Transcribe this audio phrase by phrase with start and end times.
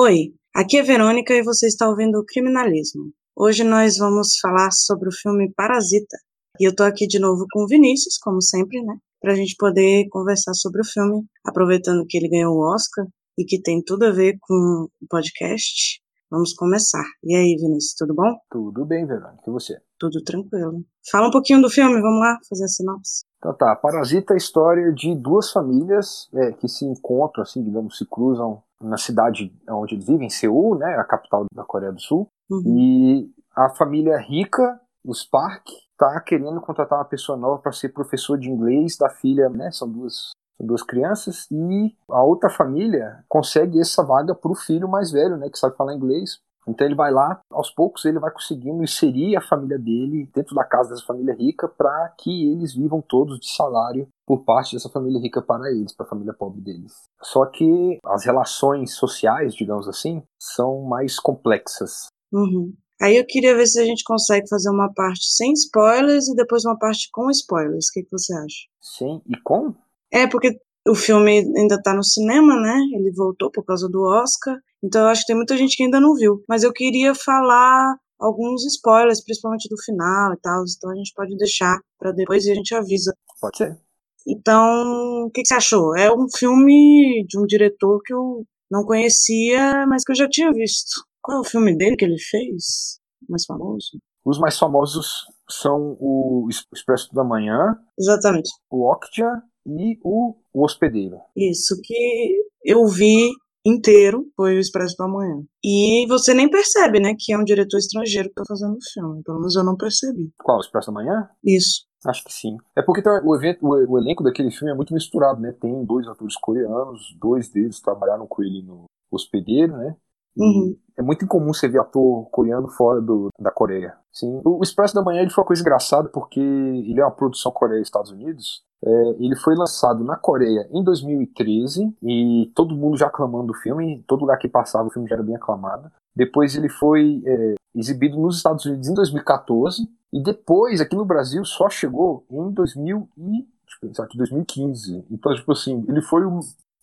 [0.00, 3.10] Oi, aqui é Verônica e você está ouvindo o Criminalismo.
[3.34, 6.16] Hoje nós vamos falar sobre o filme Parasita.
[6.60, 8.94] E eu tô aqui de novo com o Vinícius, como sempre, né?
[9.20, 13.06] Pra gente poder conversar sobre o filme, aproveitando que ele ganhou o Oscar
[13.36, 16.00] e que tem tudo a ver com o podcast.
[16.30, 17.04] Vamos começar.
[17.24, 18.36] E aí, Vinícius, tudo bom?
[18.50, 19.42] Tudo bem, Verônica.
[19.46, 19.80] E você?
[19.98, 20.84] Tudo tranquilo.
[21.10, 23.24] Fala um pouquinho do filme, vamos lá fazer a sinopse.
[23.38, 27.96] Então tá, Parasita é a história de duas famílias é, que se encontram, assim, digamos,
[27.96, 32.28] se cruzam na cidade onde eles vivem, Seul, né, a capital da Coreia do Sul.
[32.50, 32.62] Uhum.
[32.66, 35.66] E a família rica, os Park,
[35.98, 39.70] tá querendo contratar uma pessoa nova para ser professor de inglês da filha, né?
[39.72, 44.88] São duas, são duas crianças e a outra família consegue essa vaga para o filho
[44.88, 46.40] mais velho, né, que sabe falar inglês.
[46.66, 50.64] Então ele vai lá, aos poucos ele vai conseguindo inserir a família dele dentro da
[50.64, 55.18] casa dessa família rica para que eles vivam todos de salário por parte dessa família
[55.18, 56.92] rica para eles, para a família pobre deles.
[57.22, 62.08] Só que as relações sociais, digamos assim, são mais complexas.
[62.30, 62.74] Uhum.
[63.00, 66.64] Aí eu queria ver se a gente consegue fazer uma parte sem spoilers e depois
[66.64, 67.86] uma parte com spoilers.
[67.86, 68.66] O que, que você acha?
[68.80, 69.72] Sem e com?
[70.12, 72.78] É, porque o filme ainda está no cinema, né?
[72.94, 74.56] Ele voltou por causa do Oscar.
[74.82, 76.42] Então eu acho que tem muita gente que ainda não viu.
[76.48, 80.64] Mas eu queria falar alguns spoilers, principalmente do final e tal.
[80.76, 83.14] Então a gente pode deixar para depois e a gente avisa.
[83.40, 83.78] Pode ser.
[84.26, 85.96] Então, o que, que, você achou?
[85.96, 90.52] É um filme de um diretor que eu não conhecia, mas que eu já tinha
[90.52, 91.02] visto.
[91.22, 93.00] Qual é o filme dele que ele fez?
[93.28, 93.98] Mais famoso?
[94.24, 97.78] Os mais famosos são o Expresso da Manhã.
[97.98, 98.50] Exatamente.
[98.70, 101.18] O Okja e o, o Hospedeiro.
[101.36, 103.30] Isso, que eu vi
[103.64, 105.42] inteiro foi o Expresso da Manhã.
[105.62, 109.22] E você nem percebe, né, que é um diretor estrangeiro que tá fazendo o filme.
[109.22, 110.32] Pelo menos eu não percebi.
[110.38, 110.58] Qual?
[110.58, 111.28] O Expresso da Manhã?
[111.44, 111.86] Isso.
[112.06, 112.56] Acho que sim.
[112.76, 115.52] É porque então, o, evento, o, o, elenco daquele filme é muito misturado, né?
[115.52, 119.96] Tem dois atores coreanos, dois deles trabalharam com ele no Hospedeiro, né?
[120.36, 120.76] Uhum.
[120.96, 123.96] É muito incomum você ver ator coreano fora do, da Coreia.
[124.12, 124.40] Sim.
[124.44, 127.80] O Expresso da Manhã ele foi uma coisa engraçada porque ele é uma produção Coreia
[127.80, 128.62] e Estados Unidos.
[128.84, 134.04] É, ele foi lançado na Coreia em 2013 e todo mundo já aclamando o filme,
[134.06, 135.90] todo lugar que passava o filme já era bem aclamado.
[136.14, 141.44] Depois ele foi é, exibido nos Estados Unidos em 2014 e depois aqui no Brasil
[141.44, 143.46] só chegou em 2000 e,
[143.80, 145.04] pensar aqui, 2015.
[145.10, 146.22] Então, tipo assim, ele foi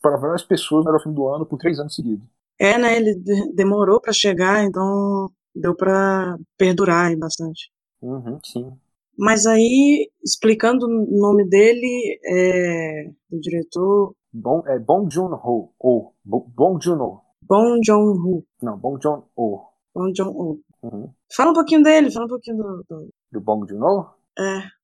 [0.02, 2.26] para várias pessoas o melhor filme do ano por três anos seguidos.
[2.60, 2.96] É, né?
[2.96, 3.16] Ele
[3.54, 7.72] demorou para chegar, então deu para perdurar bastante.
[8.02, 8.72] Uhum, sim.
[9.18, 14.14] Mas aí, explicando o nome dele, é, do diretor.
[14.34, 15.72] Bom, é Bong Joon-ho.
[15.80, 17.22] Ou, Bong Joon-ho.
[17.42, 18.44] Bong Joon-ho.
[18.62, 19.62] Não, Bong Joon-ho.
[19.94, 20.60] Bong Joon-ho.
[20.84, 21.10] Uhum.
[21.34, 22.86] Fala um pouquinho dele, fala um pouquinho do.
[22.88, 24.10] Do, do Bong Joon-ho?
[24.38, 24.75] É.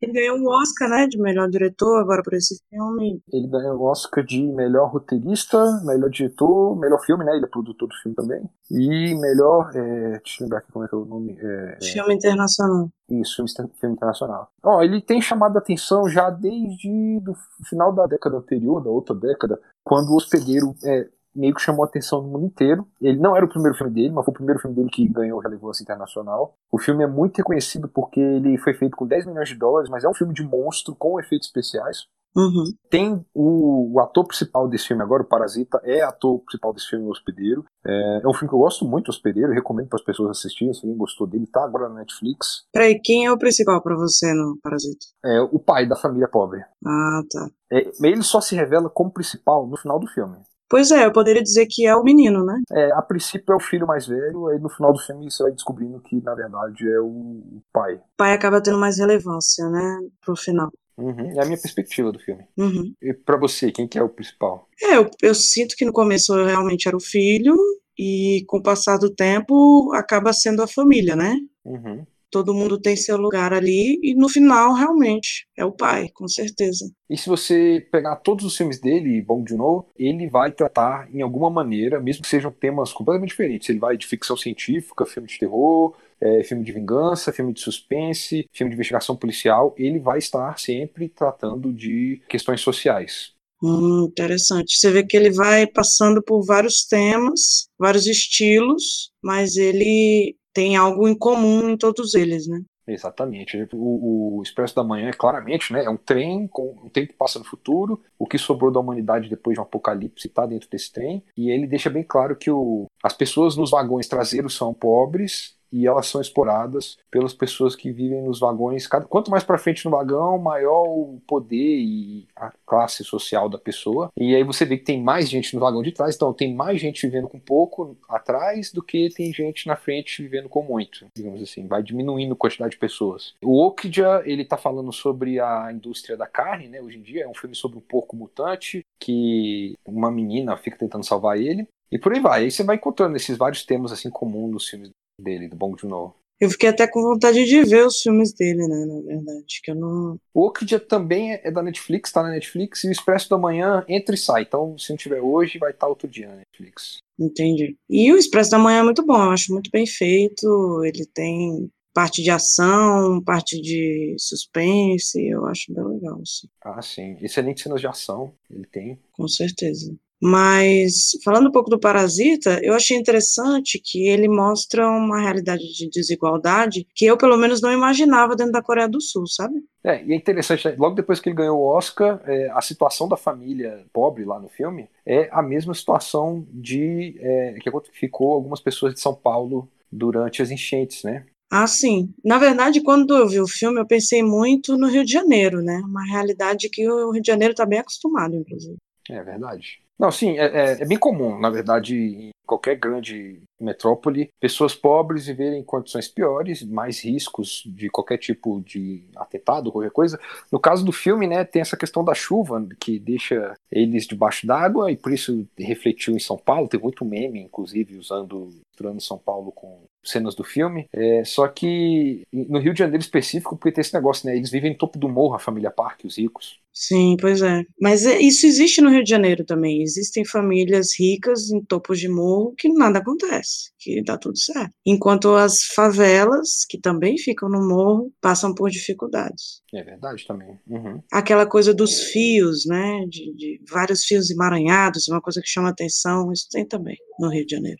[0.00, 3.20] Ele ganhou o Oscar, né, de melhor diretor agora por esse filme.
[3.32, 7.34] Ele ganhou o Oscar de melhor roteirista, melhor diretor, melhor filme, né?
[7.36, 8.48] Ele é produtor do filme também.
[8.70, 9.70] E melhor.
[9.74, 11.36] É, deixa eu lembrar aqui como é que é o nome.
[11.40, 12.88] É, é filme internacional.
[13.10, 14.50] Isso, filme, filme internacional.
[14.62, 16.88] Ó, ele tem chamado a atenção já desde
[17.26, 17.34] o
[17.64, 21.86] final da década anterior, da outra década, quando o Hospedeiro é, meio que chamou a
[21.86, 22.86] atenção do mundo inteiro.
[23.00, 25.38] Ele não era o primeiro filme dele, mas foi o primeiro filme dele que ganhou
[25.38, 26.54] relevância internacional.
[26.70, 30.04] O filme é muito reconhecido porque ele foi feito com 10 milhões de dólares, mas
[30.04, 32.06] é um filme de monstro com efeitos especiais.
[32.36, 32.64] Uhum.
[32.90, 37.06] Tem o, o, ator principal desse filme agora, o Parasita, é ator principal desse filme,
[37.06, 37.64] O Hospedeiro.
[37.84, 40.84] É, é um filme que eu gosto muito, Hospedeiro, recomendo para as pessoas assistirem, se
[40.84, 42.66] alguém gostou dele, tá agora na Netflix.
[42.72, 45.06] Peraí, quem é o principal para você no Parasita?
[45.24, 46.60] É o pai da família pobre.
[46.86, 47.48] Ah, tá.
[47.72, 50.36] É, ele só se revela como principal no final do filme.
[50.68, 52.60] Pois é, eu poderia dizer que é o menino, né?
[52.72, 55.52] É, a princípio é o filho mais velho, aí no final do filme você vai
[55.52, 57.94] descobrindo que na verdade é o pai.
[57.94, 60.70] O pai acaba tendo mais relevância, né, pro final.
[60.96, 62.44] Uhum, é a minha perspectiva do filme.
[62.56, 62.92] Uhum.
[63.00, 64.68] E pra você, quem que é o principal?
[64.82, 67.56] É, eu, eu sinto que no começo realmente era o filho,
[67.98, 71.34] e com o passar do tempo acaba sendo a família, né?
[71.64, 76.28] Uhum todo mundo tem seu lugar ali e no final realmente é o pai, com
[76.28, 76.90] certeza.
[77.08, 81.50] E se você pegar todos os filmes dele, Bong Joon-ho, ele vai tratar em alguma
[81.50, 85.96] maneira, mesmo que sejam temas completamente diferentes, ele vai de ficção científica, filme de terror,
[86.20, 91.08] é, filme de vingança, filme de suspense, filme de investigação policial, ele vai estar sempre
[91.08, 93.32] tratando de questões sociais.
[93.62, 94.76] Hum, interessante.
[94.76, 101.06] Você vê que ele vai passando por vários temas, vários estilos, mas ele tem algo
[101.06, 102.60] em comum em todos eles, né?
[102.84, 103.56] Exatamente.
[103.74, 107.38] O, o, Expresso da Manhã é claramente, né, é um trem com um tempo passa
[107.38, 111.22] no futuro, o que sobrou da humanidade depois de um apocalipse está dentro desse trem,
[111.36, 115.86] e ele deixa bem claro que o, as pessoas nos vagões traseiros são pobres e
[115.86, 118.86] elas são exploradas pelas pessoas que vivem nos vagões.
[118.86, 124.10] Quanto mais para frente no vagão, maior o poder e a classe social da pessoa.
[124.16, 126.80] E aí você vê que tem mais gente no vagão de trás, então tem mais
[126.80, 131.42] gente vivendo com pouco atrás do que tem gente na frente vivendo com muito, digamos
[131.42, 131.66] assim.
[131.66, 133.34] Vai diminuindo a quantidade de pessoas.
[133.42, 136.80] O Okja, ele tá falando sobre a indústria da carne, né?
[136.80, 141.04] Hoje em dia é um filme sobre um porco mutante que uma menina fica tentando
[141.04, 141.66] salvar ele.
[141.90, 142.42] E por aí vai.
[142.42, 146.14] Aí você vai encontrando esses vários temas assim comuns nos filmes dele, do Bong Joon-ho.
[146.40, 149.74] Eu fiquei até com vontade de ver os filmes dele, né, na verdade, que eu
[149.74, 150.20] não...
[150.32, 154.14] O Okja também é da Netflix, tá na Netflix, e o Expresso da Manhã entra
[154.14, 156.98] e sai, então se não tiver hoje, vai estar tá outro dia na Netflix.
[157.18, 157.76] Entendi.
[157.90, 161.68] E o Expresso da Manhã é muito bom, eu acho muito bem feito, ele tem
[161.92, 166.20] parte de ação, parte de suspense, eu acho bem legal.
[166.22, 166.46] Assim.
[166.62, 167.16] Ah, sim.
[167.20, 169.00] Excelente cenas de ação, ele tem.
[169.10, 169.92] Com certeza.
[170.20, 175.88] Mas, falando um pouco do Parasita, eu achei interessante que ele mostra uma realidade de
[175.88, 179.62] desigualdade que eu, pelo menos, não imaginava dentro da Coreia do Sul, sabe?
[179.84, 180.74] É, e é interessante, né?
[180.76, 184.48] logo depois que ele ganhou o Oscar, é, a situação da família pobre lá no
[184.48, 190.42] filme é a mesma situação de é, que ficou algumas pessoas de São Paulo durante
[190.42, 191.24] as enchentes, né?
[191.50, 192.12] Ah, sim.
[192.22, 195.80] Na verdade, quando eu vi o filme, eu pensei muito no Rio de Janeiro, né?
[195.82, 198.76] Uma realidade que o Rio de Janeiro está bem acostumado, inclusive.
[199.08, 199.80] É verdade.
[199.98, 205.60] Não, sim, é, é, é, bem comum, na verdade, qualquer grande metrópole, pessoas pobres viverem
[205.60, 210.18] em condições piores, mais riscos de qualquer tipo de atentado, qualquer coisa.
[210.50, 214.90] No caso do filme, né, tem essa questão da chuva, que deixa eles debaixo d'água,
[214.90, 219.52] e por isso refletiu em São Paulo, tem muito meme, inclusive, usando, misturando São Paulo
[219.52, 220.88] com cenas do filme.
[220.92, 224.70] É, só que no Rio de Janeiro específico, porque tem esse negócio, né, eles vivem
[224.70, 226.58] no topo do morro, a família Parque, os ricos.
[226.72, 227.64] Sim, pois é.
[227.80, 229.82] Mas é, isso existe no Rio de Janeiro também.
[229.82, 234.72] Existem famílias ricas em topos de morro que nada acontece, que dá tudo certo.
[234.84, 239.62] Enquanto as favelas, que também ficam no morro, passam por dificuldades.
[239.74, 240.58] É verdade também.
[240.66, 241.02] Uhum.
[241.12, 243.04] Aquela coisa dos fios, né?
[243.08, 247.46] De, de vários fios emaranhados, uma coisa que chama atenção, isso tem também no Rio
[247.46, 247.78] de Janeiro.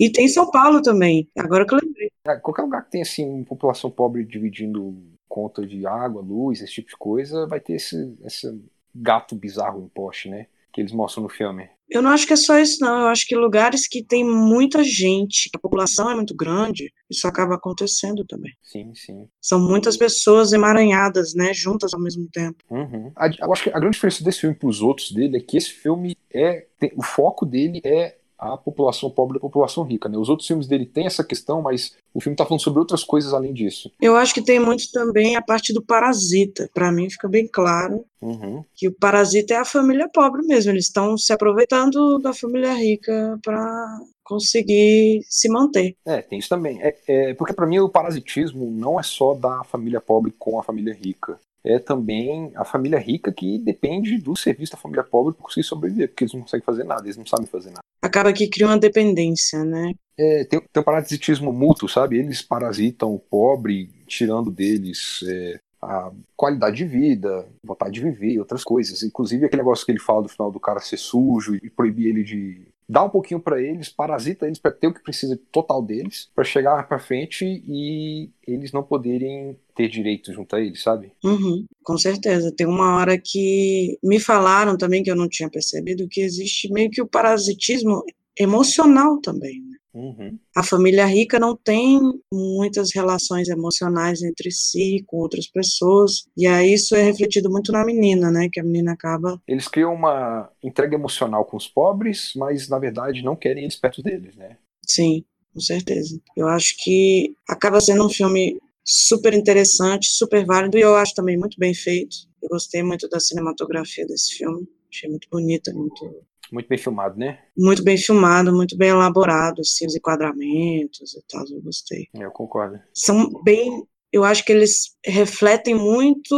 [0.00, 2.10] E tem São Paulo também, agora que eu lembrei.
[2.26, 4.96] É, qualquer lugar que tem assim, população pobre dividindo
[5.28, 8.62] conta de água, luz, esse tipo de coisa, vai ter esse, esse
[8.94, 10.46] gato bizarro em poste, né?
[10.72, 11.68] Que eles mostram no filme.
[11.88, 13.02] Eu não acho que é só isso, não.
[13.02, 17.26] Eu acho que lugares que tem muita gente, que a população é muito grande, isso
[17.26, 18.52] acaba acontecendo também.
[18.62, 19.28] Sim, sim.
[19.40, 22.64] São muitas pessoas emaranhadas, né, juntas ao mesmo tempo.
[22.70, 23.12] Uhum.
[23.40, 25.70] eu acho que a grande diferença desse filme para os outros dele é que esse
[25.70, 26.66] filme é.
[26.78, 28.16] Tem, o foco dele é
[28.52, 30.08] a população pobre e a população rica.
[30.08, 30.18] Né?
[30.18, 33.32] Os outros filmes dele têm essa questão, mas o filme está falando sobre outras coisas
[33.32, 33.90] além disso.
[34.00, 36.68] Eu acho que tem muito também a parte do parasita.
[36.74, 38.62] Para mim fica bem claro uhum.
[38.74, 40.70] que o parasita é a família pobre mesmo.
[40.70, 45.96] Eles estão se aproveitando da família rica para conseguir se manter.
[46.06, 46.82] É, tem isso também.
[46.82, 50.62] É, é porque para mim o parasitismo não é só da família pobre com a
[50.62, 55.42] família rica é também a família rica que depende do serviço da família pobre para
[55.42, 57.80] conseguir sobreviver, porque eles não conseguem fazer nada, eles não sabem fazer nada.
[58.02, 59.92] Acaba que cria uma dependência, né?
[60.18, 62.18] É, tem, tem um parasitismo mútuo, sabe?
[62.18, 68.62] Eles parasitam o pobre, tirando deles é, a qualidade de vida, vontade de viver, outras
[68.62, 69.02] coisas.
[69.02, 72.22] Inclusive aquele negócio que ele fala do final do cara ser sujo e proibir ele
[72.22, 76.30] de dá um pouquinho para eles, parasita eles para ter o que precisa total deles,
[76.34, 81.12] para chegar para frente e eles não poderem ter direito junto a eles, sabe?
[81.24, 82.52] Uhum, com certeza.
[82.52, 86.90] Tem uma hora que me falaram também que eu não tinha percebido que existe meio
[86.90, 88.04] que o parasitismo
[88.38, 89.60] emocional também.
[89.60, 89.73] Né?
[89.94, 90.36] Uhum.
[90.56, 92.00] A família rica não tem
[92.32, 97.84] muitas relações emocionais entre si com outras pessoas, e aí isso é refletido muito na
[97.84, 98.48] menina, né?
[98.52, 99.40] Que a menina acaba.
[99.46, 104.02] Eles criam uma entrega emocional com os pobres, mas na verdade não querem eles perto
[104.02, 104.56] deles, né?
[104.84, 106.20] Sim, com certeza.
[106.36, 111.38] Eu acho que acaba sendo um filme super interessante, super válido, e eu acho também
[111.38, 112.16] muito bem feito.
[112.42, 116.22] Eu gostei muito da cinematografia desse filme, achei muito bonita, muito
[116.52, 117.38] muito bem filmado, né?
[117.56, 122.06] Muito bem filmado, muito bem elaborado, assim, os enquadramentos e tal, eu gostei.
[122.14, 122.78] Eu concordo.
[122.92, 126.34] São bem, eu acho que eles refletem muito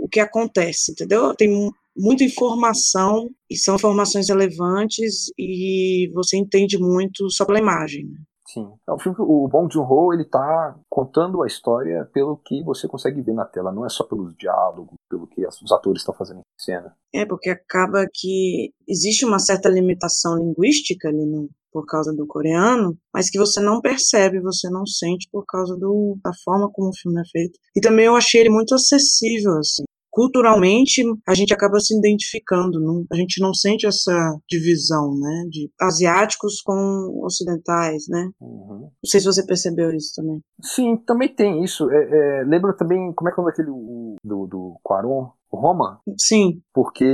[0.00, 1.34] o que acontece, entendeu?
[1.34, 1.48] Tem
[1.96, 8.08] muita informação e são informações relevantes e você entende muito só pela imagem.
[8.52, 8.70] Sim.
[8.86, 13.22] É um filme o Bong Joon-ho ele tá contando a história pelo que você consegue
[13.22, 16.42] ver na tela, não é só pelos diálogos, pelo que os atores estão fazendo em
[16.58, 16.94] cena.
[17.14, 22.96] É, porque acaba que existe uma certa limitação linguística ali no, por causa do coreano,
[23.12, 26.96] mas que você não percebe, você não sente por causa do, da forma como o
[26.96, 27.58] filme é feito.
[27.74, 29.84] E também eu achei ele muito acessível, assim.
[30.12, 35.70] Culturalmente a gente acaba se identificando, não, a gente não sente essa divisão, né, de
[35.80, 38.30] asiáticos com ocidentais, né?
[38.38, 38.80] Uhum.
[38.82, 40.40] Não sei se você percebeu isso também.
[40.62, 41.90] Sim, também tem isso.
[41.90, 45.30] É, é, lembra também como é que é aquele o, do, do Quaron?
[45.56, 46.00] Roma.
[46.18, 46.62] Sim.
[46.72, 47.04] Porque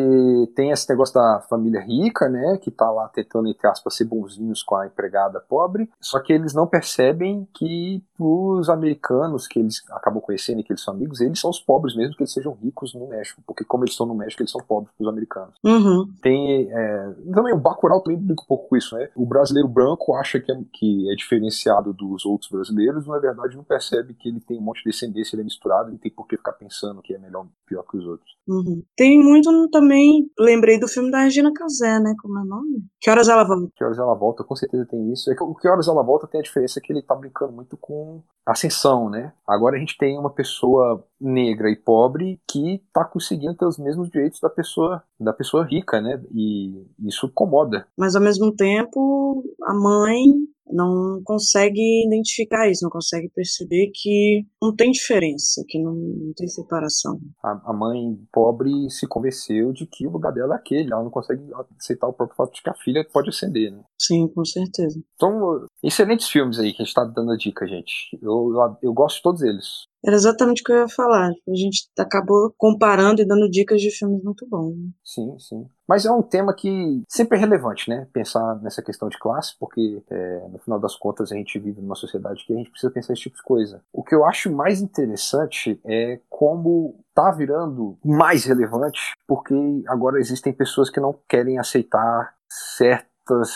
[0.54, 4.62] tem esse negócio da família rica, né, que tá lá tentando, entre aspas, ser bonzinhos
[4.62, 10.20] com a empregada pobre, só que eles não percebem que os americanos que eles acabam
[10.20, 12.94] conhecendo e que eles são amigos, eles são os pobres mesmo que eles sejam ricos
[12.94, 15.54] no México, porque como eles estão no México, eles são pobres os americanos.
[15.64, 16.08] Uhum.
[16.22, 20.14] Tem, é, também o Bacurau também brinca um pouco com isso, né, o brasileiro branco
[20.14, 24.40] acha que é, que é diferenciado dos outros brasileiros, na verdade não percebe que ele
[24.40, 27.14] tem um monte de descendência, ele é misturado, ele tem por que ficar pensando que
[27.14, 28.36] é melhor, pior que os outros.
[28.46, 28.82] Uhum.
[28.96, 32.14] Tem muito também, lembrei do filme da Regina Casé, né?
[32.20, 32.84] Como é o nome?
[33.00, 33.70] Que horas ela volta?
[33.74, 35.30] Que horas ela volta, com certeza tem isso.
[35.30, 37.76] É que, o que horas ela volta tem a diferença que ele tá brincando muito
[37.76, 39.32] com ascensão, né?
[39.46, 44.10] Agora a gente tem uma pessoa negra e pobre que tá conseguindo ter os mesmos
[44.10, 46.22] direitos da pessoa da pessoa rica, né?
[46.32, 47.86] E isso incomoda.
[47.96, 50.24] Mas ao mesmo tempo, a mãe
[50.70, 56.46] não consegue identificar isso, não consegue perceber que não tem diferença, que não, não tem
[56.46, 57.18] separação.
[57.42, 61.10] A, a, mãe pobre se convenceu de que o lugar dela é aquele, ela não
[61.10, 61.42] consegue
[61.78, 63.82] aceitar o próprio fato de que a filha pode ascender, né?
[64.00, 65.00] Sim, com certeza.
[65.14, 68.18] Então, excelentes filmes aí que a gente tá dando a dica, gente.
[68.20, 69.87] Eu, eu, eu gosto de todos eles.
[70.04, 71.28] Era exatamente o que eu ia falar.
[71.28, 74.74] A gente acabou comparando e dando dicas de filmes muito bons.
[75.04, 75.66] Sim, sim.
[75.88, 78.06] Mas é um tema que sempre é relevante, né?
[78.12, 81.94] Pensar nessa questão de classe, porque é, no final das contas a gente vive numa
[81.94, 83.82] sociedade que a gente precisa pensar esse tipo de coisa.
[83.92, 89.54] O que eu acho mais interessante é como tá virando mais relevante, porque
[89.88, 93.50] agora existem pessoas que não querem aceitar certas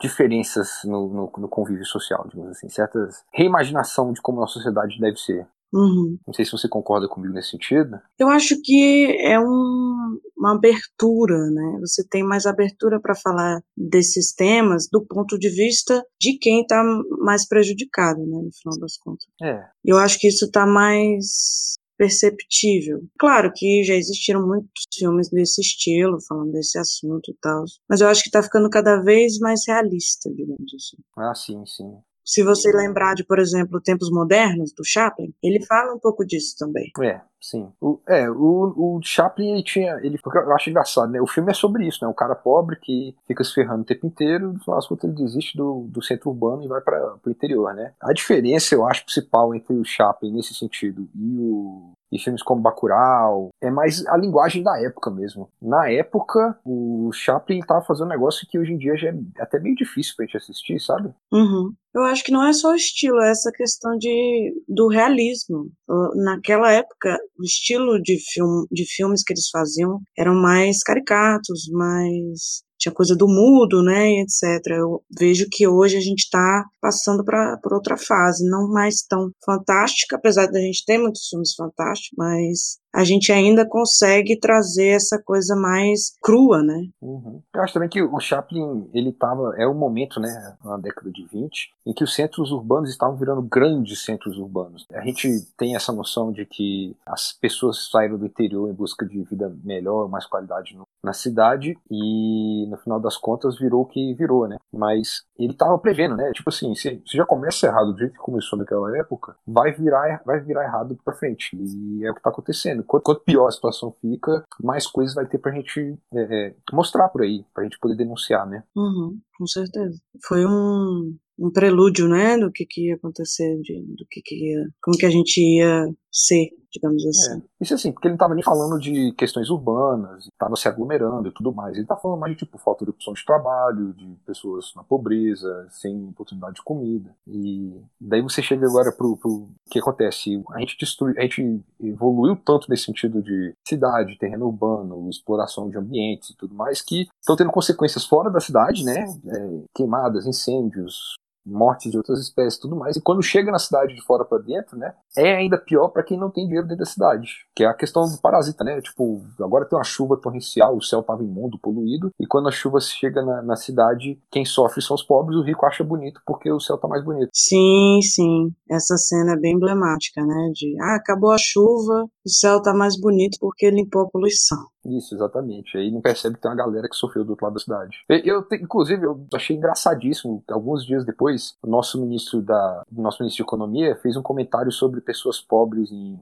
[0.00, 5.16] diferenças no, no, no, convívio social, digamos assim, certas reimaginação de como a sociedade deve
[5.16, 5.46] ser.
[5.72, 6.18] Uhum.
[6.26, 8.00] Não sei se você concorda comigo nesse sentido.
[8.18, 11.78] Eu acho que é um, uma abertura, né?
[11.80, 16.82] Você tem mais abertura para falar desses temas do ponto de vista de quem está
[17.20, 18.40] mais prejudicado, né?
[18.42, 19.26] No final das contas.
[19.42, 19.62] É.
[19.84, 23.02] Eu acho que isso está mais perceptível.
[23.18, 28.06] Claro que já existiram muitos filmes desse estilo, falando desse assunto e tal, mas eu
[28.06, 30.96] acho que está ficando cada vez mais realista, digamos assim.
[31.16, 31.98] Ah, sim, sim.
[32.28, 36.56] Se você lembrar de, por exemplo, Tempos Modernos, do Chaplin, ele fala um pouco disso
[36.58, 36.90] também.
[37.02, 37.72] É, sim.
[37.80, 39.98] O, é, o, o Chaplin, ele tinha.
[40.02, 41.22] Ele, eu acho engraçado, né?
[41.22, 42.10] O filme é sobre isso, né?
[42.10, 45.86] Um cara pobre que fica se ferrando o tempo inteiro, no final ele desiste do,
[45.88, 47.94] do centro urbano e vai para o interior, né?
[47.98, 52.60] A diferença, eu acho, principal entre o Chaplin nesse sentido e o, e filmes como
[52.60, 55.48] Bacurau, é mais a linguagem da época mesmo.
[55.60, 59.58] Na época, o Chaplin estava fazendo um negócio que hoje em dia já é até
[59.58, 61.12] meio difícil pra gente assistir, sabe?
[61.32, 61.72] Uhum.
[61.98, 65.68] Eu acho que não é só o estilo, é essa questão de, do realismo.
[66.14, 72.62] Naquela época, o estilo de, filme, de filmes que eles faziam eram mais caricatos, mais
[72.78, 74.64] tinha coisa do mudo, né, e etc.
[74.68, 80.14] Eu vejo que hoje a gente está passando para outra fase, não mais tão fantástica,
[80.14, 85.54] apesar da gente ter muitos filmes fantásticos, mas a gente ainda consegue trazer essa coisa
[85.54, 86.88] mais crua, né?
[87.00, 87.42] Uhum.
[87.54, 91.26] Eu acho também que o Chaplin, ele tava, é o momento, né, na década de
[91.26, 94.86] 20, em que os centros urbanos estavam virando grandes centros urbanos.
[94.92, 99.22] A gente tem essa noção de que as pessoas saíram do interior em busca de
[99.22, 104.14] vida melhor, mais qualidade no, na cidade e no final das contas virou o que
[104.14, 104.56] virou, né?
[104.72, 106.30] Mas ele tava prevendo, né?
[106.32, 110.20] Tipo assim, se, se já começa errado do jeito que começou naquela época, vai virar,
[110.24, 111.56] vai virar errado pra frente.
[111.56, 112.77] E é o que tá acontecendo.
[112.84, 117.08] Quanto, quanto pior a situação fica, mais coisas vai ter pra gente é, é, mostrar
[117.08, 118.62] por aí, pra gente poder denunciar, né?
[118.76, 119.96] Uhum, com certeza.
[120.26, 124.68] Foi um, um prelúdio, né, do que, que ia acontecer, de, do que, que ia,
[124.82, 127.38] como que a gente ia ser, digamos é, assim.
[127.38, 127.64] É.
[127.64, 131.32] Isso assim, porque ele não estava nem falando de questões urbanas, estava se aglomerando e
[131.32, 131.74] tudo mais.
[131.74, 135.66] Ele está falando mais de tipo falta de opção de trabalho, de pessoas na pobreza,
[135.70, 137.14] sem oportunidade de comida.
[137.26, 140.42] E daí você chega agora pro, pro que acontece.
[140.52, 145.76] A gente destrui, a gente evoluiu tanto nesse sentido de cidade, terreno urbano, exploração de
[145.76, 149.06] ambientes e tudo mais, que estão tendo consequências fora da cidade, né?
[149.28, 151.18] É, queimadas, incêndios,
[151.48, 152.96] mortes de outras espécies tudo mais.
[152.96, 156.18] E quando chega na cidade de fora para dentro, né, é ainda pior para quem
[156.18, 158.80] não tem dinheiro dentro da cidade, que é a questão do parasita, né?
[158.80, 162.78] Tipo, agora tem uma chuva torrencial, o céu tava imundo, poluído, e quando a chuva
[162.80, 166.60] chega na, na cidade, quem sofre são os pobres, o rico acha bonito porque o
[166.60, 167.30] céu tá mais bonito.
[167.32, 168.50] Sim, sim.
[168.70, 170.50] Essa cena é bem emblemática, né?
[170.52, 174.58] De, ah, acabou a chuva, o céu tá mais bonito porque limpou a poluição.
[174.84, 175.76] Isso, exatamente.
[175.76, 177.98] Aí não percebe que tem uma galera que sofreu do outro lado da cidade.
[178.08, 183.48] Eu, inclusive, eu achei engraçadíssimo, alguns dias depois, o nosso ministro da, nosso ministro de
[183.48, 186.18] Economia fez um comentário sobre pessoas pobres em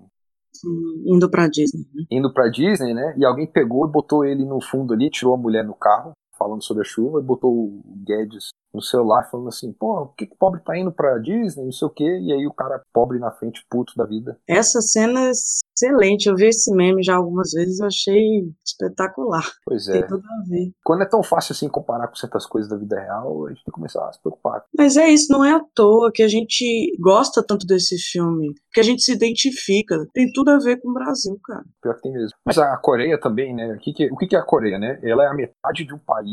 [0.53, 1.87] Sim, indo pra Disney.
[1.95, 2.05] Né?
[2.11, 3.15] Indo pra Disney, né?
[3.19, 6.63] E alguém pegou e botou ele no fundo ali, tirou a mulher no carro, falando
[6.63, 10.35] sobre a chuva, e botou o Guedes no celular falando assim, pô, por que, que
[10.35, 13.19] o pobre tá indo pra Disney, não sei o quê, e aí o cara pobre
[13.19, 14.39] na frente, puto da vida.
[14.47, 19.45] Essa cena é excelente, eu vi esse meme já algumas vezes, eu achei espetacular.
[19.65, 19.93] Pois é.
[19.93, 20.73] Tem tudo a ver.
[20.85, 23.73] Quando é tão fácil assim comparar com certas coisas da vida real, a gente tem
[23.73, 24.63] que começar a se preocupar.
[24.77, 28.81] Mas é isso, não é à toa que a gente gosta tanto desse filme, que
[28.81, 31.65] a gente se identifica, tem tudo a ver com o Brasil, cara.
[31.81, 32.37] Pior que tem mesmo.
[32.45, 34.99] Mas a Coreia também, né, o que, que, o que, que é a Coreia, né?
[35.03, 36.26] Ela é a metade de um país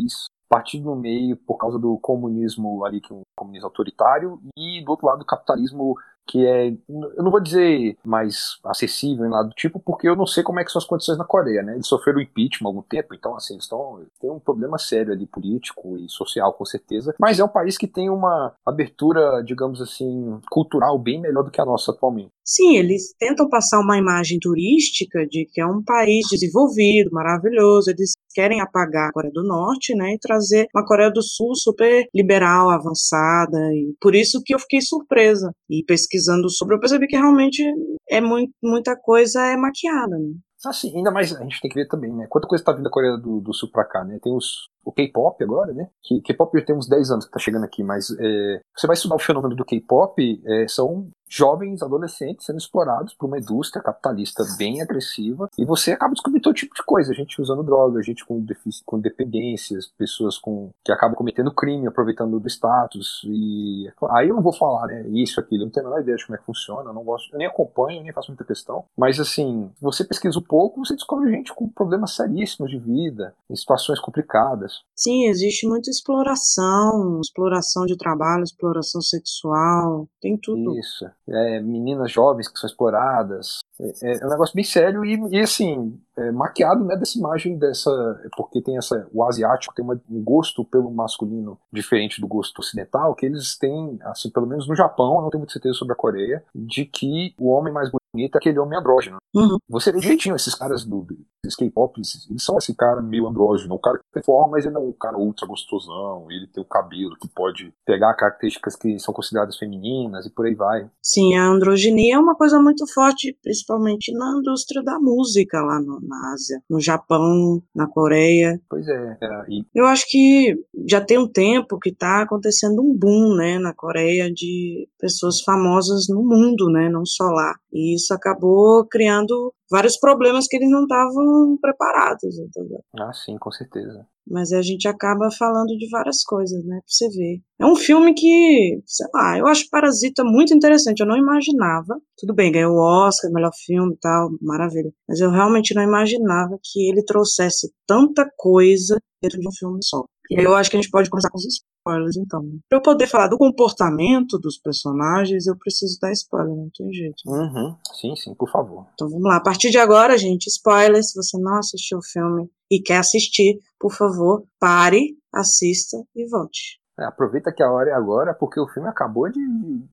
[0.49, 4.91] partido no meio por causa do comunismo ali, que é um comunismo autoritário, e do
[4.91, 5.95] outro lado do capitalismo
[6.25, 10.25] que é, eu não vou dizer mais acessível em lado do tipo, porque eu não
[10.25, 11.73] sei como é que são as condições na Coreia, né?
[11.73, 15.97] Eles sofreram impeachment há algum tempo, então assim, estão tem um problema sério ali político
[15.97, 20.97] e social com certeza, mas é um país que tem uma abertura, digamos assim, cultural
[20.97, 22.29] bem melhor do que a nossa atualmente.
[22.45, 28.13] Sim, eles tentam passar uma imagem turística de que é um país desenvolvido, maravilhoso, eles
[28.33, 32.69] querem apagar a Coreia do Norte, né, e trazer uma Coreia do Sul super liberal,
[32.69, 37.63] avançada, e por isso que eu fiquei surpresa e pesquisando sobre, eu percebi que realmente
[38.09, 40.33] é muito, muita coisa é maquiada, né?
[40.65, 42.25] Assim, ainda mais a gente tem que ver também, né?
[42.29, 44.17] Quanta coisa está vindo da Coreia do, do, Sul pra cá, né?
[44.23, 45.89] Tem os, o K-pop agora, né?
[46.23, 49.15] K-pop já tem uns 10 anos que tá chegando aqui, mas é, você vai estudar
[49.15, 54.83] o fenômeno do K-pop, é, são jovens adolescentes sendo explorados por uma indústria capitalista bem
[54.83, 58.45] agressiva e você acaba descobrindo todo tipo de coisa, gente usando droga, gente com,
[58.85, 64.43] com dependências, pessoas com que acabam cometendo crime, aproveitando do status e aí eu não
[64.43, 66.45] vou falar né, isso, aquilo, eu não tenho a menor ideia de como é que
[66.45, 70.37] funciona, eu não gosto, eu nem acompanho, nem faço muita questão, mas assim, você pesquisa
[70.37, 74.81] um pouco, você descobre gente com problemas seríssimos de vida, em situações complicadas.
[74.95, 80.77] Sim, existe muita exploração, exploração de trabalho, exploração sexual, tem tudo.
[80.77, 83.59] Isso é, meninas jovens que são exploradas.
[83.79, 87.91] É, é um negócio bem sério e, e assim, é, maquiado né, dessa imagem dessa.
[88.35, 89.07] Porque tem essa.
[89.13, 93.97] O asiático tem uma, um gosto pelo masculino diferente do gosto ocidental, que eles têm,
[94.03, 97.49] assim, pelo menos no Japão, não tenho muita certeza sobre a Coreia, de que o
[97.49, 99.17] homem mais bonito é aquele homem andrógeno.
[99.35, 99.57] Uhum.
[99.67, 101.07] Você vê jeitinho, esses caras do,
[101.43, 104.75] esses K-pop, eles são esse cara meio andrógeno, um cara que tem forma, mas ele
[104.75, 109.13] é um cara ultra gostosão, ele tem o cabelo que pode pegar características que são
[109.13, 110.89] consideradas femininas e por aí vai.
[111.01, 115.99] Sim, a androginia é uma coisa muito forte, principalmente na indústria da música lá no,
[116.07, 118.59] na Ásia, no Japão, na Coreia.
[118.69, 119.17] Pois é.
[119.21, 119.65] é e...
[119.73, 120.55] Eu acho que
[120.87, 126.07] já tem um tempo que está acontecendo um boom, né, na Coreia de pessoas famosas
[126.09, 127.53] no mundo, né, não só lá.
[127.71, 132.79] E isso acabou criando vários problemas que eles não estavam preparados, entendeu?
[132.99, 134.05] Ah, sim, com certeza.
[134.27, 137.41] Mas a gente acaba falando de várias coisas, né, pra você ver.
[137.59, 141.99] É um filme que, sei lá, eu acho Parasita muito interessante, eu não imaginava.
[142.17, 144.91] Tudo bem, ganhou o Oscar, melhor filme e tal, maravilha.
[145.07, 150.03] Mas eu realmente não imaginava que ele trouxesse tanta coisa dentro de um filme só.
[150.29, 151.45] E aí eu acho que a gente pode começar com os
[151.83, 152.41] spoilers, então.
[152.69, 157.21] Pra eu poder falar do comportamento dos personagens, eu preciso dar spoiler, não tem jeito.
[157.27, 157.75] Uhum.
[157.93, 158.87] Sim, sim, por favor.
[158.93, 159.37] Então vamos lá.
[159.37, 161.03] A partir de agora, gente, spoiler.
[161.03, 166.79] Se você não assistiu o filme e quer assistir, por favor, pare, assista e volte.
[166.99, 169.39] É, aproveita que a hora é agora, porque o filme acabou de,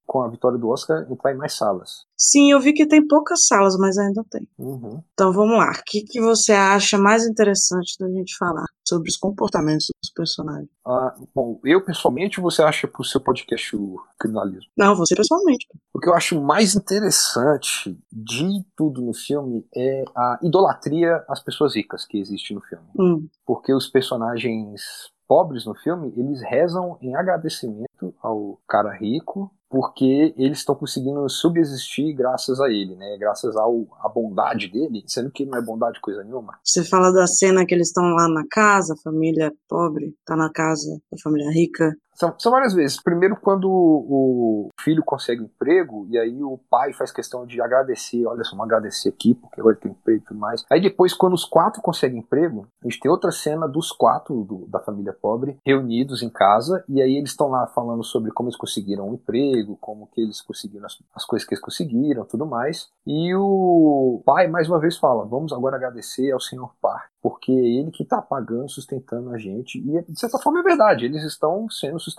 [0.06, 2.04] com a vitória do Oscar, entrar em mais salas.
[2.16, 4.46] Sim, eu vi que tem poucas salas, mas ainda tem.
[4.58, 5.02] Uhum.
[5.14, 5.70] Então vamos lá.
[5.70, 10.68] O que, que você acha mais interessante da gente falar sobre os comportamentos dos personagens?
[10.86, 14.70] Ah, bom, eu pessoalmente, você acha pro seu podcast o criminalismo?
[14.76, 15.66] Não, você pessoalmente.
[15.94, 21.74] O que eu acho mais interessante de tudo no filme é a idolatria às pessoas
[21.74, 22.84] ricas que existe no filme.
[22.98, 23.26] Hum.
[23.46, 24.82] Porque os personagens
[25.30, 32.12] pobres no filme, eles rezam em agradecimento ao cara rico porque eles estão conseguindo subsistir
[32.12, 33.16] graças a ele, né?
[33.16, 36.58] Graças ao, à bondade dele, sendo que não é bondade coisa nenhuma.
[36.64, 40.50] Você fala da cena que eles estão lá na casa, a família pobre tá na
[40.50, 41.94] casa da família rica.
[42.20, 43.02] São, são várias vezes.
[43.02, 48.44] Primeiro, quando o filho consegue emprego, e aí o pai faz questão de agradecer, olha
[48.44, 50.62] só, vamos agradecer aqui, porque agora tem emprego e tudo mais.
[50.70, 54.66] Aí depois, quando os quatro conseguem emprego, a gente tem outra cena dos quatro do,
[54.66, 58.58] da família pobre reunidos em casa, e aí eles estão lá falando sobre como eles
[58.58, 62.90] conseguiram um emprego, como que eles conseguiram as, as coisas que eles conseguiram, tudo mais.
[63.06, 67.80] E o pai, mais uma vez, fala, vamos agora agradecer ao senhor Park, porque é
[67.80, 71.66] ele que está pagando, sustentando a gente, e de certa forma é verdade, eles estão
[71.70, 72.09] sendo sustentados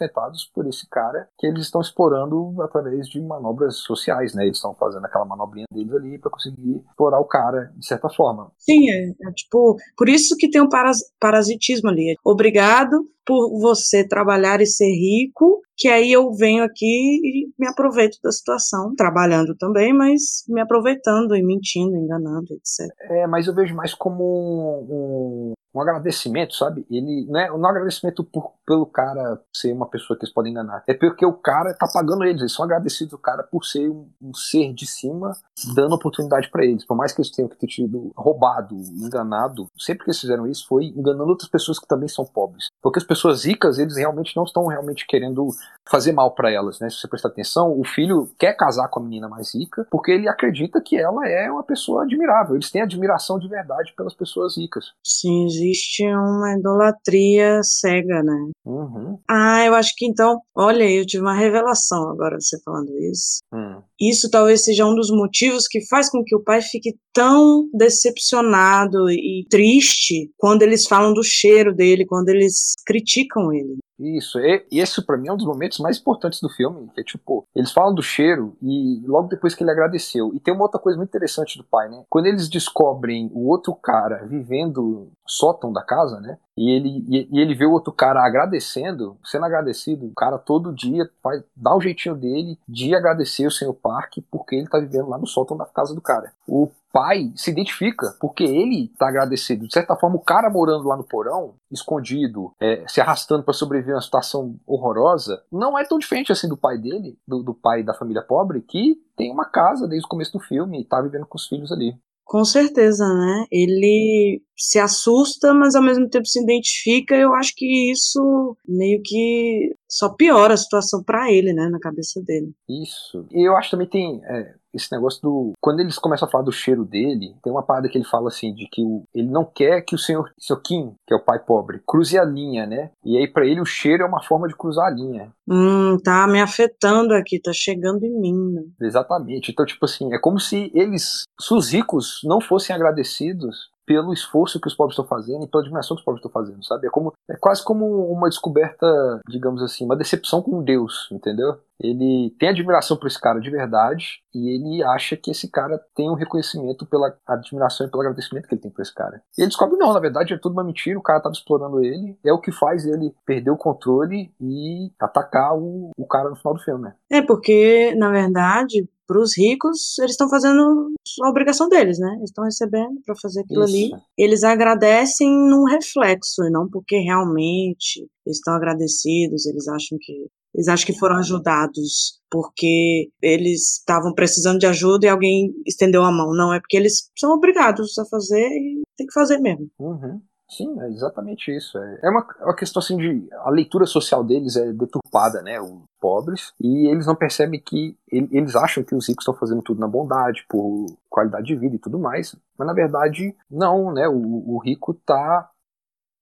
[0.53, 4.43] por esse cara que eles estão explorando através de manobras sociais, né?
[4.45, 8.51] Eles estão fazendo aquela manobrinha deles ali para conseguir explorar o cara de certa forma.
[8.57, 12.15] Sim, é, é, tipo, por isso que tem um paras, parasitismo ali.
[12.23, 18.17] Obrigado por você trabalhar e ser rico, que aí eu venho aqui e me aproveito
[18.23, 22.91] da situação, trabalhando também, mas me aproveitando e mentindo, enganando, etc.
[23.09, 26.85] É, mas eu vejo mais como um, um agradecimento, sabe?
[26.89, 30.33] Ele não é, não é um agradecimento por, pelo cara ser uma pessoa que eles
[30.33, 30.83] podem enganar.
[30.87, 32.41] É porque o cara tá pagando eles.
[32.41, 35.35] Eles são agradecidos do cara por ser um, um ser de cima,
[35.75, 36.85] dando oportunidade para eles.
[36.85, 40.67] Por mais que eles tenham que ter tido roubado, enganado, sempre que eles fizeram isso
[40.67, 42.69] foi enganando outras pessoas que também são pobres.
[42.81, 45.47] Porque as pessoas ricas, eles realmente não estão realmente querendo
[45.89, 46.89] fazer mal para elas, né?
[46.89, 50.27] Se você prestar atenção, o filho quer casar com a menina mais rica porque ele
[50.27, 52.55] acredita que ela é uma pessoa admirável.
[52.55, 54.93] Eles têm admiração de verdade pelas pessoas ricas.
[55.03, 58.51] Sim, existe uma idolatria cega, né?
[58.65, 59.17] Uhum.
[59.29, 63.39] Ah, eu acho que então, olha, eu tive uma revelação agora você falando isso.
[63.53, 63.81] Hum.
[63.99, 69.09] Isso talvez seja um dos motivos que faz com que o pai fique tão decepcionado
[69.09, 73.77] e triste quando eles falam do cheiro dele, quando eles criticam ele.
[74.01, 77.03] Isso, e esse para mim é um dos momentos mais importantes do filme, que é
[77.03, 80.31] tipo, eles falam do cheiro e logo depois que ele agradeceu.
[80.33, 82.03] E tem uma outra coisa muito interessante do pai, né?
[82.09, 86.37] Quando eles descobrem o outro cara vivendo sótão da casa, né?
[86.57, 90.73] E ele, e, e, ele vê o outro cara agradecendo, sendo agradecido, o cara todo
[90.73, 94.79] dia faz, dá o um jeitinho dele de agradecer o senhor Park porque ele tá
[94.79, 96.33] vivendo lá no sótão da casa do cara.
[96.47, 99.65] O pai se identifica, porque ele tá agradecido.
[99.65, 103.93] De certa forma, o cara morando lá no porão, escondido, é, se arrastando para sobreviver
[103.93, 107.83] a uma situação horrorosa, não é tão diferente assim do pai dele, do, do pai
[107.83, 111.25] da família pobre, que tem uma casa desde o começo do filme e tá vivendo
[111.25, 111.95] com os filhos ali.
[112.31, 113.45] Com certeza, né?
[113.51, 117.13] Ele se assusta, mas ao mesmo tempo se identifica.
[117.13, 122.21] Eu acho que isso meio que só piora a situação para ele, né, na cabeça
[122.21, 122.53] dele.
[122.69, 123.25] Isso.
[123.31, 125.53] E eu acho também tem é, esse negócio do.
[125.59, 128.53] Quando eles começam a falar do cheiro dele, tem uma parada que ele fala assim:
[128.53, 131.39] de que o, ele não quer que o senhor, senhor Kim, que é o pai
[131.39, 132.91] pobre, cruze a linha, né?
[133.03, 135.31] E aí para ele o cheiro é uma forma de cruzar a linha.
[135.47, 138.53] Hum, tá me afetando aqui, tá chegando em mim.
[138.53, 138.63] Né?
[138.81, 139.51] Exatamente.
[139.51, 144.59] Então, tipo assim, é como se eles, se os ricos não fossem agradecidos pelo esforço
[144.59, 146.87] que os pobres estão fazendo e pela admiração que os pobres estão fazendo, sabe?
[146.87, 148.85] É, como, é quase como uma descoberta,
[149.27, 151.57] digamos assim, uma decepção com Deus, entendeu?
[151.79, 156.09] Ele tem admiração por esse cara de verdade e ele acha que esse cara tem
[156.09, 159.21] um reconhecimento pela admiração e pelo agradecimento que ele tem por esse cara.
[159.37, 162.17] E ele descobre, não, na verdade é tudo uma mentira, o cara estava explorando ele,
[162.23, 166.53] é o que faz ele perder o controle e atacar o, o cara no final
[166.53, 166.91] do filme.
[167.09, 172.13] É, porque, na verdade, para os ricos, eles estão fazendo a obrigação deles, né?
[172.15, 173.73] Eles estão recebendo para fazer aquilo Isso.
[173.73, 174.03] ali.
[174.17, 180.85] Eles agradecem num reflexo, e não porque realmente estão agradecidos, eles acham que eles acham
[180.85, 186.33] que foram ajudados porque eles estavam precisando de ajuda e alguém estendeu a mão.
[186.33, 189.69] Não, é porque eles são obrigados a fazer e tem que fazer mesmo.
[189.79, 190.21] Uhum.
[190.51, 191.77] Sim, é exatamente isso.
[191.77, 193.27] É, é uma, uma questão assim de.
[193.31, 195.61] A leitura social deles é deturpada, né?
[195.61, 196.53] Os pobres.
[196.59, 197.97] E eles não percebem que.
[198.11, 201.79] Eles acham que os ricos estão fazendo tudo na bondade, por qualidade de vida e
[201.79, 202.35] tudo mais.
[202.57, 204.09] Mas na verdade, não, né?
[204.09, 205.49] O, o rico tá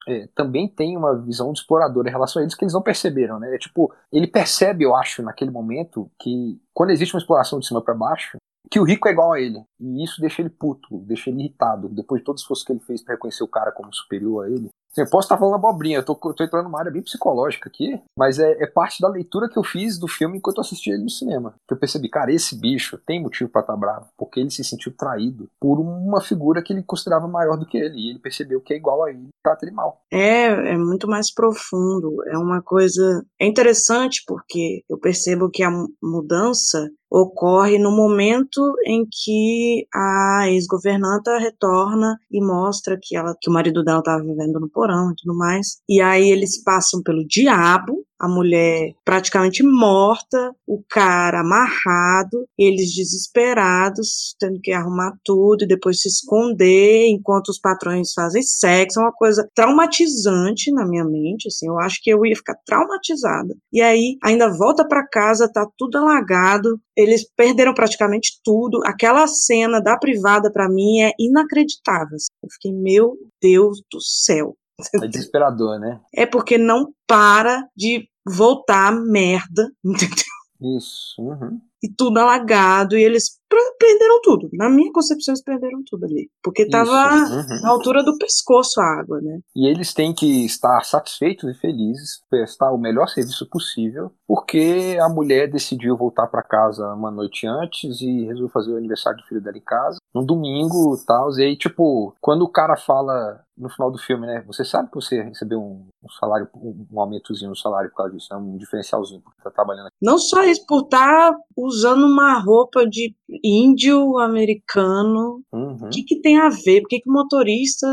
[0.08, 3.54] é, também tem uma visão de em relação a eles que eles não perceberam, né?
[3.54, 7.82] É tipo, ele percebe, eu acho, naquele momento, que quando existe uma exploração de cima
[7.82, 8.38] para baixo,
[8.70, 9.64] que o rico é igual a ele.
[9.80, 11.90] E isso deixa ele puto, deixa ele irritado.
[11.90, 14.50] Depois de todo o esforço que ele fez para reconhecer o cara como superior a
[14.50, 17.70] ele, Assim, eu posso estar falando abobrinha, eu tô, tô entrando numa área bem psicológica
[17.70, 20.94] aqui, mas é, é, parte da leitura que eu fiz do filme enquanto eu assistia
[20.94, 21.54] ele no cinema.
[21.70, 24.92] Eu percebi, cara, esse bicho tem motivo para estar tá bravo, porque ele se sentiu
[24.96, 28.74] traído por uma figura que ele considerava maior do que ele, e ele percebeu que
[28.74, 30.02] é igual a ele trata ele mal.
[30.12, 33.24] É, é muito mais profundo, é uma coisa.
[33.40, 41.38] É interessante porque eu percebo que a mudança ocorre no momento em que a ex-governanta
[41.40, 45.36] retorna e mostra que ela que o marido dela estava vivendo no porão e tudo
[45.36, 45.82] mais.
[45.88, 54.36] E aí eles passam pelo diabo a mulher praticamente morta, o cara amarrado, eles desesperados,
[54.40, 59.14] tendo que arrumar tudo e depois se esconder enquanto os patrões fazem sexo, é uma
[59.14, 63.56] coisa traumatizante na minha mente, assim, eu acho que eu ia ficar traumatizada.
[63.72, 68.82] E aí ainda volta para casa, tá tudo alagado, eles perderam praticamente tudo.
[68.86, 72.16] Aquela cena da privada para mim é inacreditável.
[72.16, 72.28] Assim.
[72.44, 74.56] Eu fiquei, meu Deus do céu.
[75.02, 76.00] É desesperador, né?
[76.14, 80.78] É porque não para de voltar merda, entendeu?
[80.78, 81.22] Isso.
[81.22, 81.62] Uhum.
[81.82, 83.40] E tudo alagado, e eles
[83.80, 84.50] perderam tudo.
[84.54, 86.30] Na minha concepção, eles perderam tudo ali.
[86.44, 87.62] Porque estava uhum.
[87.62, 89.40] na altura do pescoço a água, né?
[89.56, 95.10] E eles têm que estar satisfeitos e felizes, prestar o melhor serviço possível, porque a
[95.10, 99.42] mulher decidiu voltar para casa uma noite antes e resolveu fazer o aniversário do filho
[99.42, 101.32] dela em casa, no domingo e tal.
[101.38, 104.42] E aí, tipo, quando o cara fala no final do filme, né?
[104.48, 105.86] Você sabe que você recebeu um,
[106.20, 108.38] salário, um, um, aumentozinho no salário por causa disso, né?
[108.38, 109.98] um diferencialzinho, porque tá trabalhando aqui.
[110.02, 111.38] Não só isso, por estar tá
[111.70, 115.42] usando uma roupa de índio americano.
[115.54, 115.86] Uhum.
[115.86, 116.82] O que, que tem a ver?
[116.82, 117.88] Por que, que o motorista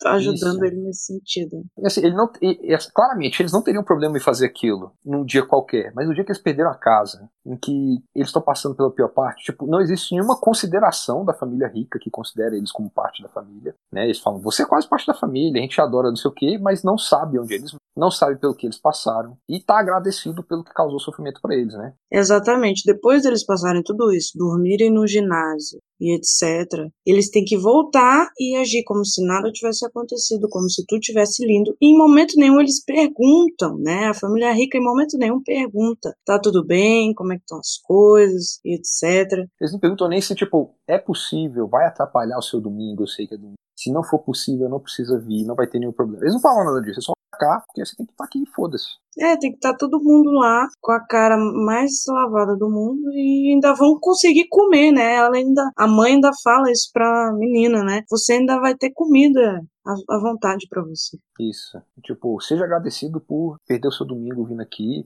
[0.00, 0.64] tá ajudando isso.
[0.64, 1.62] ele nesse sentido?
[1.84, 5.44] Assim, ele não, e, e, claramente, eles não teriam problema em fazer aquilo num dia
[5.44, 8.90] qualquer, mas no dia que eles perderam a casa, em que eles estão passando pela
[8.90, 13.22] pior parte, tipo, não existe nenhuma consideração da família rica que considera eles como parte
[13.22, 14.04] da família, né?
[14.04, 16.58] Eles falam, você é quase parte da família, a gente adora não sei o quê,
[16.58, 20.62] mas não sabe onde eles não sabe pelo que eles passaram e tá agradecido pelo
[20.62, 21.92] que causou sofrimento para eles, né?
[22.10, 22.84] Exatamente.
[22.86, 28.56] Depois deles passarem tudo isso, dormirem no ginásio e etc, eles têm que voltar e
[28.56, 31.76] agir como se nada tivesse acontecido, como se tudo tivesse lindo.
[31.80, 34.06] E em momento nenhum eles perguntam, né?
[34.06, 37.12] A família rica em momento nenhum pergunta: "Tá tudo bem?
[37.14, 39.46] Como é que estão as coisas?" e etc.
[39.60, 43.26] Eles não perguntam nem se tipo é possível, vai atrapalhar o seu domingo, eu sei
[43.26, 43.58] que é domingo.
[43.76, 46.22] Se não for possível, não precisa vir, não vai ter nenhum problema.
[46.22, 48.86] Eles não falam nada disso, é só cá, porque você tem que estar aqui, foda-se.
[49.18, 53.52] É, tem que estar todo mundo lá com a cara mais lavada do mundo e
[53.52, 55.16] ainda vão conseguir comer, né?
[55.16, 58.04] Ela ainda, a mãe ainda fala isso pra menina, né?
[58.08, 61.18] Você ainda vai ter comida à vontade para você.
[61.40, 61.82] Isso.
[62.04, 65.04] Tipo, seja agradecido por perder o seu domingo vindo aqui.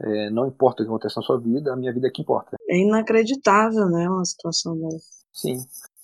[0.00, 2.56] É, não importa o que aconteça na sua vida, a minha vida é que importa.
[2.68, 4.08] É inacreditável, né?
[4.08, 5.18] Uma situação dessa.
[5.32, 5.58] Sim.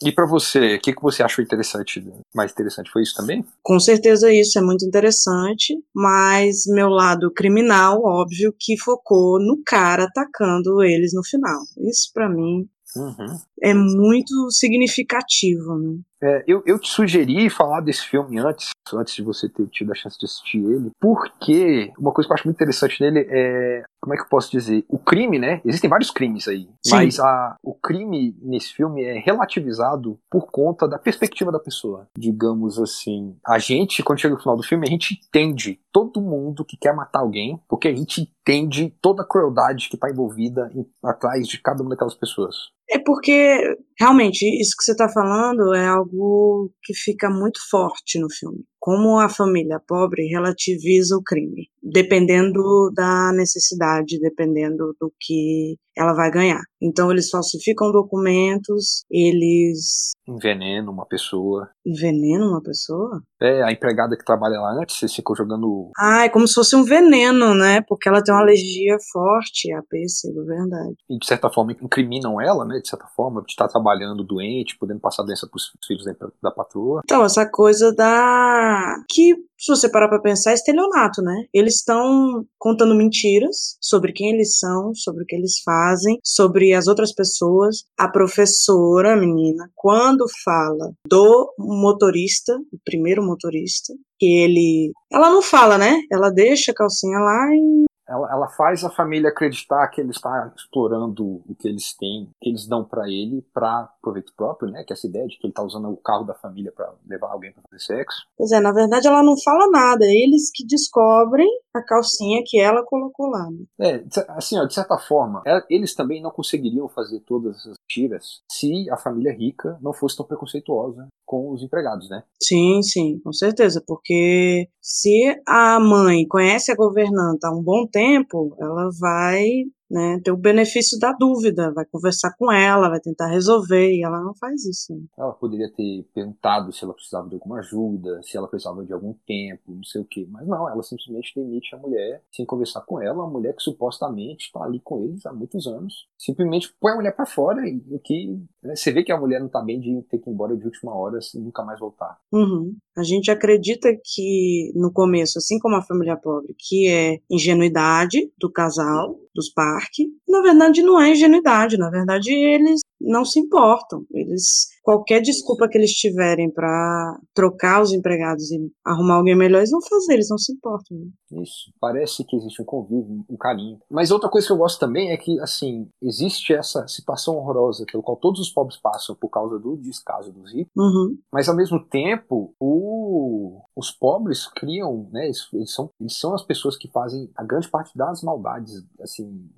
[0.05, 2.91] E para você, o que, que você achou interessante, mais interessante?
[2.91, 3.45] Foi isso também?
[3.63, 10.05] Com certeza isso é muito interessante, mas meu lado criminal, óbvio, que focou no cara
[10.05, 11.59] atacando eles no final.
[11.79, 13.39] Isso para mim uhum.
[13.63, 15.99] é muito significativo, né?
[16.23, 19.95] É, eu, eu te sugeri falar desse filme antes, antes de você ter tido a
[19.95, 24.13] chance de assistir ele, porque uma coisa que eu acho muito interessante nele é, como
[24.13, 25.63] é que eu posso dizer, o crime, né?
[25.65, 26.95] Existem vários crimes aí, Sim.
[26.95, 32.07] mas a, o crime nesse filme é relativizado por conta da perspectiva da pessoa.
[32.19, 36.65] Digamos assim, a gente, quando chega no final do filme, a gente entende todo mundo
[36.65, 40.85] que quer matar alguém, porque a gente entende toda a crueldade que está envolvida em,
[41.05, 42.57] atrás de cada uma daquelas pessoas.
[42.91, 48.27] É porque, realmente, isso que você está falando é algo que fica muito forte no
[48.29, 56.13] filme como a família pobre relativiza o crime, dependendo da necessidade, dependendo do que ela
[56.13, 56.61] vai ganhar.
[56.85, 61.71] Então eles falsificam documentos, eles envenenam uma pessoa.
[61.85, 63.23] Envenenam uma pessoa?
[63.41, 65.91] É, a empregada que trabalha lá antes, você ficou jogando.
[65.99, 67.81] Ah, é como se fosse um veneno, né?
[67.89, 70.97] Porque ela tem uma alergia forte a pêssego, verdade.
[71.09, 72.81] E de certa forma incriminam ela, né?
[72.81, 76.51] De certa forma, de estar trabalhando doente, podendo passar doença para os filhos da, da
[76.51, 77.01] patroa.
[77.05, 81.45] Então, essa coisa da que, se você parar para pensar, é estelionato, né?
[81.53, 86.87] Eles estão contando mentiras sobre quem eles são, sobre o que eles fazem, sobre as
[86.87, 87.85] outras pessoas.
[87.99, 94.93] A professora, a menina, quando fala do motorista, o primeiro motorista, que ele.
[95.13, 96.01] Ela não fala, né?
[96.11, 100.53] Ela deixa a calcinha lá e ela, ela, faz a família acreditar que ele está
[100.55, 104.85] explorando o que eles têm, que eles dão para ele para proveito próprio, né?
[104.85, 107.31] Que é essa ideia de que ele está usando o carro da família para levar
[107.31, 108.27] alguém para fazer sexo.
[108.37, 112.61] Pois é, na verdade ela não fala nada, é eles que descobrem a calcinha que
[112.61, 113.51] ela colocou lá.
[113.51, 113.97] Né?
[113.97, 118.43] É, assim, ó, de certa forma, é, eles também não conseguiriam fazer todas essas tiras
[118.51, 122.23] se a família rica não fosse tão preconceituosa com os empregados, né?
[122.41, 128.55] Sim, sim, com certeza, porque se a mãe conhece a governanta há um bom tempo,
[128.59, 133.93] ela vai né, ter o benefício da dúvida, vai conversar com ela, vai tentar resolver,
[133.93, 134.95] e ela não faz isso.
[134.95, 135.03] Né?
[135.17, 139.15] Ela poderia ter perguntado se ela precisava de alguma ajuda, se ela precisava de algum
[139.27, 143.01] tempo, não sei o que, mas não, ela simplesmente demite a mulher sem conversar com
[143.01, 146.97] ela, uma mulher que supostamente está ali com eles há muitos anos, simplesmente põe a
[146.97, 148.29] mulher para fora e o que
[148.63, 150.65] né, você vê que a mulher não tá bem de ter que ir embora de
[150.65, 152.19] última hora e nunca mais voltar.
[152.33, 152.77] Uhum.
[152.97, 158.51] A gente acredita que no começo, assim como a família pobre, que é ingenuidade do
[158.51, 164.05] casal, dos parques, na verdade não é ingenuidade, na verdade eles não se importam.
[164.13, 169.71] Eles qualquer desculpa que eles tiverem para trocar os empregados e arrumar alguém melhor, eles
[169.71, 170.99] vão fazer, eles não se importam.
[170.99, 171.43] Né?
[171.43, 173.79] Isso, parece que existe um convívio, um carinho.
[173.91, 178.03] Mas outra coisa que eu gosto também é que, assim, existe essa situação horrorosa pelo
[178.03, 181.17] qual todos os pobres passam por causa do descaso dos ricos, uhum.
[181.33, 186.43] mas ao mesmo tempo, o, os pobres criam, né, eles, eles, são, eles são as
[186.43, 189.49] pessoas que fazem a grande parte das maldades, assim,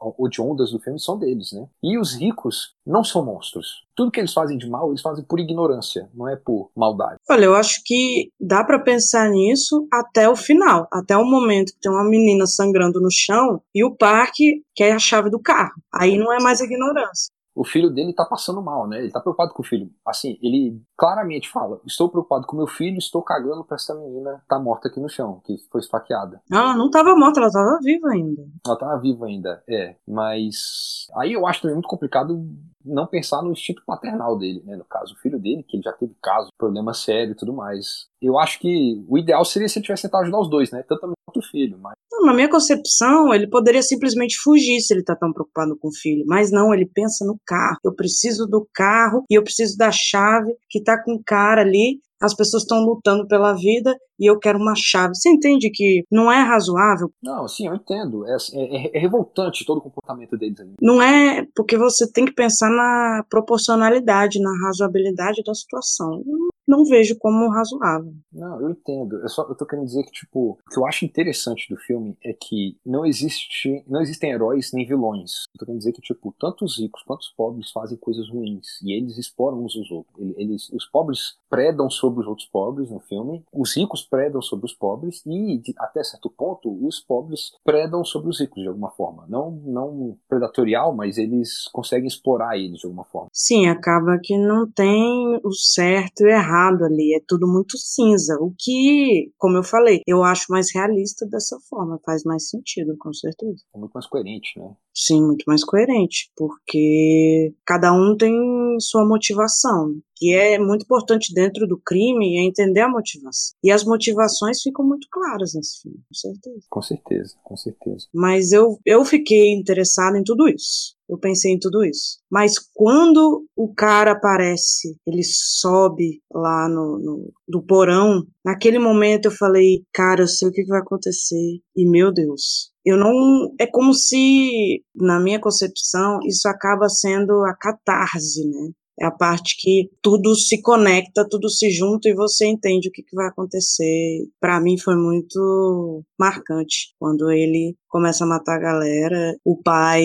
[0.40, 1.68] ondas do filme são deles, né?
[1.82, 3.84] E os ricos não são monstros.
[3.94, 7.16] Tudo que eles fazem de mal, eles fazem por ignorância, não é por maldade.
[7.28, 11.80] Olha, eu acho que dá para pensar nisso até o final, até o momento que
[11.80, 15.74] tem uma menina sangrando no chão e o parque quer a chave do carro.
[15.94, 18.98] Aí não é mais ignorância o filho dele tá passando mal, né?
[18.98, 19.90] Ele tá preocupado com o filho.
[20.06, 24.58] Assim, ele claramente fala: estou preocupado com meu filho, estou cagando pra essa menina tá
[24.58, 26.40] morta aqui no chão, que foi esfaqueada.
[26.50, 28.42] Ela não estava morta, ela estava viva ainda.
[28.64, 29.96] Ela estava viva ainda, é.
[30.06, 32.44] Mas aí eu acho também muito complicado
[32.86, 34.76] não pensar no instinto paternal dele, né?
[34.76, 38.06] No caso, o filho dele, que ele já teve caso, problema sério e tudo mais.
[38.22, 40.82] Eu acho que o ideal seria se ele tivesse tentado ajudar os dois, né?
[40.88, 41.78] Tanto a mãe quanto o filho.
[41.78, 41.94] Mas...
[42.10, 45.94] Não, na minha concepção, ele poderia simplesmente fugir se ele tá tão preocupado com o
[45.94, 46.24] filho.
[46.26, 47.78] Mas não, ele pensa no carro.
[47.84, 52.34] Eu preciso do carro e eu preciso da chave que tá com cara ali as
[52.34, 55.14] pessoas estão lutando pela vida e eu quero uma chave.
[55.14, 57.10] Você entende que não é razoável?
[57.22, 58.26] Não, sim, eu entendo.
[58.26, 60.74] É, é, é revoltante todo o comportamento deles ali.
[60.80, 66.45] Não é porque você tem que pensar na proporcionalidade, na razoabilidade da situação não
[66.84, 68.12] vejo como razoável.
[68.32, 69.16] Não, eu entendo.
[69.20, 72.16] Eu só eu tô querendo dizer que tipo, o que eu acho interessante do filme
[72.24, 75.44] é que não existe, não existem heróis nem vilões.
[75.54, 78.80] Eu tô querendo dizer que tipo, tanto os ricos quanto os pobres fazem coisas ruins
[78.82, 80.34] e eles exploram uns aos outros.
[80.36, 84.74] Eles, os pobres predam sobre os outros pobres no filme, os ricos predam sobre os
[84.74, 89.24] pobres e até certo ponto os pobres predam sobre os ricos de alguma forma.
[89.28, 93.28] Não não predatorial, mas eles conseguem explorar eles de alguma forma.
[93.32, 97.76] Sim, acaba que não tem o certo e o errado errado ali, é tudo muito
[97.76, 98.36] cinza.
[98.40, 103.12] O que, como eu falei, eu acho mais realista dessa forma, faz mais sentido, com
[103.12, 103.62] certeza.
[103.74, 104.74] É muito mais coerente, né?
[104.94, 108.34] Sim, muito mais coerente, porque cada um tem
[108.80, 109.94] sua motivação.
[110.20, 113.54] E é muito importante dentro do crime é entender a motivação.
[113.62, 116.66] E as motivações ficam muito claras nesse filme, com certeza.
[116.70, 118.06] Com certeza, com certeza.
[118.14, 120.95] Mas eu, eu fiquei interessado em tudo isso.
[121.08, 122.18] Eu pensei em tudo isso.
[122.30, 129.30] Mas quando o cara aparece, ele sobe lá no, no do porão, naquele momento eu
[129.30, 131.60] falei, cara, eu sei o que vai acontecer.
[131.76, 133.12] E meu Deus, eu não.
[133.58, 138.70] É como se, na minha concepção, isso acaba sendo a catarse, né?
[138.98, 143.02] É a parte que tudo se conecta, tudo se junta e você entende o que,
[143.02, 144.26] que vai acontecer.
[144.40, 150.02] Para mim foi muito marcante quando ele começa a matar a galera, o pai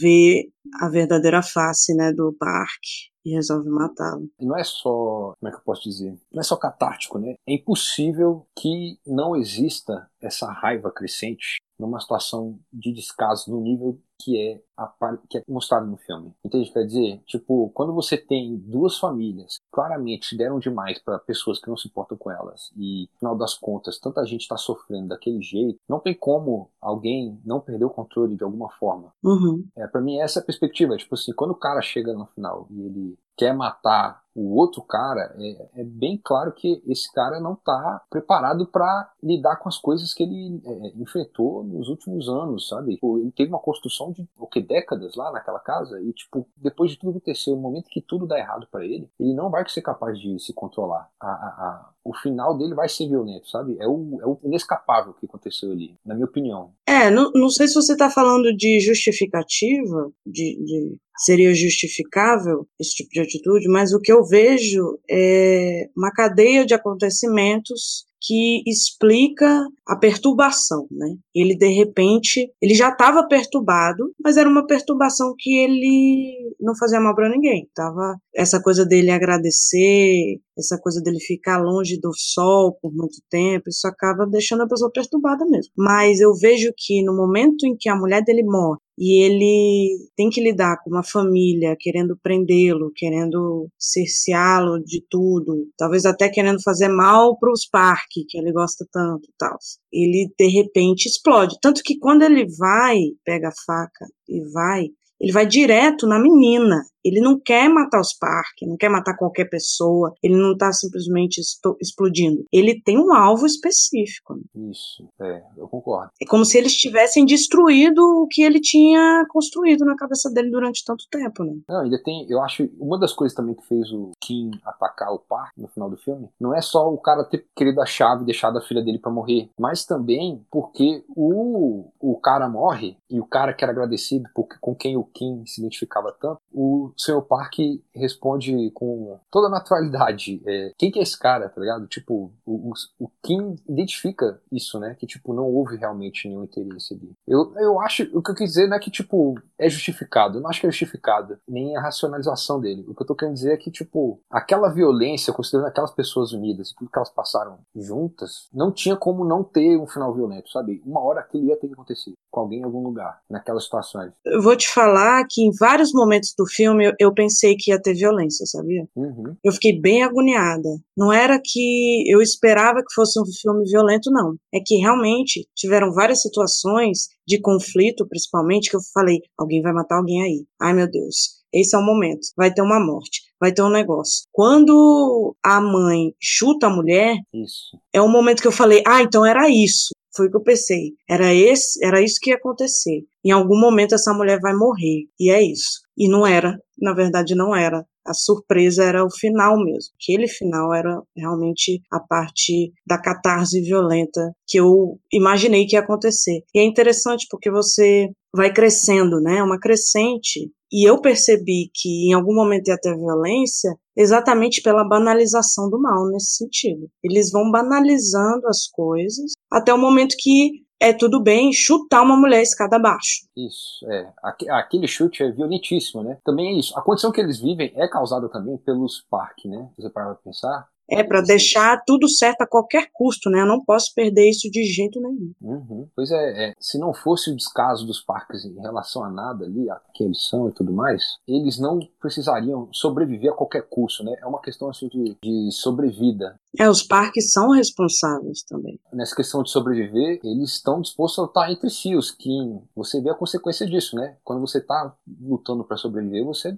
[0.00, 0.48] vê
[0.80, 4.28] a verdadeira face, né, do parque e resolve matá-lo.
[4.40, 6.18] Não é só, como é que eu posso dizer?
[6.32, 7.34] Não é só catártico, né?
[7.46, 14.38] É impossível que não exista essa raiva crescente numa situação de descaso no nível que
[14.38, 14.92] é, a,
[15.28, 16.32] que é mostrado no filme.
[16.44, 16.72] Entende?
[16.72, 21.76] Quer dizer, tipo, quando você tem duas famílias claramente deram demais para pessoas que não
[21.76, 25.78] se importam com elas e, no final das contas, tanta gente está sofrendo daquele jeito,
[25.88, 29.12] não tem como alguém não perder o controle de alguma forma.
[29.22, 29.66] Uhum.
[29.76, 30.96] É, para mim, essa é a perspectiva.
[30.96, 35.34] Tipo assim, quando o cara chega no final e ele quer matar o outro cara,
[35.38, 40.14] é, é, bem claro que esse cara não está preparado para lidar com as coisas
[40.14, 42.94] que ele é, enfrentou nos últimos anos, sabe?
[42.94, 46.90] Tipo, ele teve uma construção de o que décadas lá naquela casa e tipo depois
[46.90, 49.68] de tudo que aconteceu, no momento que tudo dá errado para ele, ele não vai
[49.68, 51.08] ser capaz de se controlar.
[51.20, 53.76] A, a, a, o final dele vai ser violento, sabe?
[53.80, 56.72] É o, é o inescapável que aconteceu ali, na minha opinião.
[56.86, 62.94] É, não, não sei se você está falando de justificativa, de, de seria justificável esse
[62.94, 69.66] tipo de atitude, mas o que eu vejo é uma cadeia de acontecimentos que explica
[69.86, 71.16] a perturbação, né?
[71.34, 77.00] Ele de repente, ele já estava perturbado, mas era uma perturbação que ele não fazia
[77.00, 77.68] mal para ninguém.
[77.74, 83.68] Tava essa coisa dele agradecer, essa coisa dele ficar longe do sol por muito tempo,
[83.68, 85.72] isso acaba deixando a pessoa perturbada mesmo.
[85.76, 90.28] Mas eu vejo que no momento em que a mulher dele morre e ele tem
[90.28, 96.88] que lidar com uma família querendo prendê-lo, querendo cerceá-lo de tudo, talvez até querendo fazer
[96.88, 99.56] mal para os parques que ele gosta tanto, tal.
[99.92, 104.88] Ele de repente explode, tanto que quando ele vai, pega a faca e vai,
[105.20, 106.82] ele vai direto na menina.
[107.04, 111.40] Ele não quer matar os parques, não quer matar qualquer pessoa, ele não está simplesmente
[111.80, 112.44] explodindo.
[112.52, 114.34] Ele tem um alvo específico.
[114.34, 114.70] Né?
[114.70, 116.10] Isso, é, eu concordo.
[116.20, 120.84] É como se eles tivessem destruído o que ele tinha construído na cabeça dele durante
[120.84, 121.54] tanto tempo, né?
[121.68, 125.18] Não, ainda tem, eu acho, uma das coisas também que fez o Kim atacar o
[125.18, 128.26] parque no final do filme, não é só o cara ter querido a chave e
[128.26, 133.26] deixado a filha dele para morrer, mas também porque o, o cara morre e o
[133.26, 137.22] cara que era agradecido por, com quem o Kim se identificava tanto, o o Sr.
[137.22, 137.54] Park
[137.94, 140.40] responde com toda naturalidade.
[140.52, 141.86] É, quem que é esse cara, tá ligado?
[141.86, 144.94] Tipo, o, o, o, Kim identifica isso, né?
[144.98, 147.12] Que, tipo, não houve realmente nenhum interesse ali.
[147.26, 150.36] Eu, eu acho, o que eu quis dizer não é que, tipo, é justificado.
[150.36, 152.84] Eu não acho que é justificado, nem a racionalização dele.
[152.88, 156.72] O que eu tô querendo dizer é que, tipo, aquela violência, considerando aquelas pessoas unidas
[156.76, 160.82] tudo que elas passaram juntas, não tinha como não ter um final violento, sabe?
[160.84, 162.12] Uma hora aquilo ia ter que acontecer.
[162.30, 164.12] com alguém em algum lugar, naquelas situações.
[164.24, 167.80] Eu vou te falar que em vários momentos do filme eu, eu pensei que ia
[167.80, 168.86] ter violência, sabia?
[168.96, 169.34] Uhum.
[169.44, 170.68] Eu fiquei bem agoniada.
[170.96, 174.34] Não era que eu esperava que fosse um filme violento, não.
[174.54, 179.96] É que realmente tiveram várias situações de conflito, principalmente, que eu falei: alguém vai matar
[179.96, 180.44] alguém aí.
[180.60, 181.42] Ai meu Deus.
[181.52, 182.20] Esse é o momento.
[182.36, 184.24] Vai ter uma morte, vai ter um negócio.
[184.32, 187.78] Quando a mãe chuta a mulher, isso.
[187.92, 189.90] é um momento que eu falei: ah, então era isso.
[190.14, 190.92] Foi o que eu pensei.
[191.08, 193.04] Era esse, era isso que ia acontecer.
[193.24, 195.06] Em algum momento essa mulher vai morrer.
[195.18, 195.80] E é isso.
[195.96, 197.84] E não era, na verdade não era.
[198.04, 199.92] A surpresa era o final mesmo.
[200.00, 206.42] Aquele final era realmente a parte da catarse violenta que eu imaginei que ia acontecer.
[206.52, 209.42] E é interessante porque você vai crescendo, né?
[209.42, 210.50] Uma crescente.
[210.72, 216.08] E eu percebi que em algum momento ia ter violência exatamente pela banalização do mal
[216.08, 216.88] nesse sentido.
[217.02, 222.42] Eles vão banalizando as coisas até o momento que é tudo bem chutar uma mulher
[222.42, 223.20] escada abaixo.
[223.36, 224.12] Isso, é.
[224.50, 226.18] Aquele chute é violentíssimo, né?
[226.24, 226.76] Também é isso.
[226.76, 229.70] A condição que eles vivem é causada também pelos parques, né?
[229.78, 233.40] Você para pensar, é para deixar tudo certo a qualquer custo, né?
[233.40, 235.32] Eu não posso perder isso de jeito nenhum.
[235.40, 235.88] Uhum.
[235.96, 239.68] Pois é, é, se não fosse o descaso dos parques em relação a nada ali,
[239.70, 244.14] a que eles são e tudo mais, eles não precisariam sobreviver a qualquer custo, né?
[244.20, 246.36] É uma questão assim de, de sobrevida.
[246.58, 248.78] É, os parques são responsáveis também.
[248.92, 252.60] Nessa questão de sobreviver, eles estão dispostos a lutar entre si, os Kim.
[252.76, 254.16] Você vê a consequência disso, né?
[254.22, 256.56] Quando você está lutando para sobreviver, você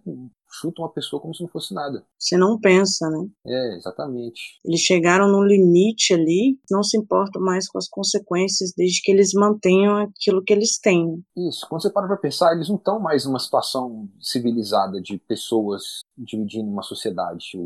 [0.60, 2.04] chuta uma pessoa como se não fosse nada.
[2.18, 3.26] Você não pensa, né?
[3.46, 4.60] É, exatamente.
[4.64, 9.32] Eles chegaram no limite ali, não se importam mais com as consequências, desde que eles
[9.34, 11.22] mantenham aquilo que eles têm.
[11.36, 16.00] Isso, quando você para pra pensar, eles não estão mais numa situação civilizada de pessoas
[16.16, 17.58] dividindo uma sociedade,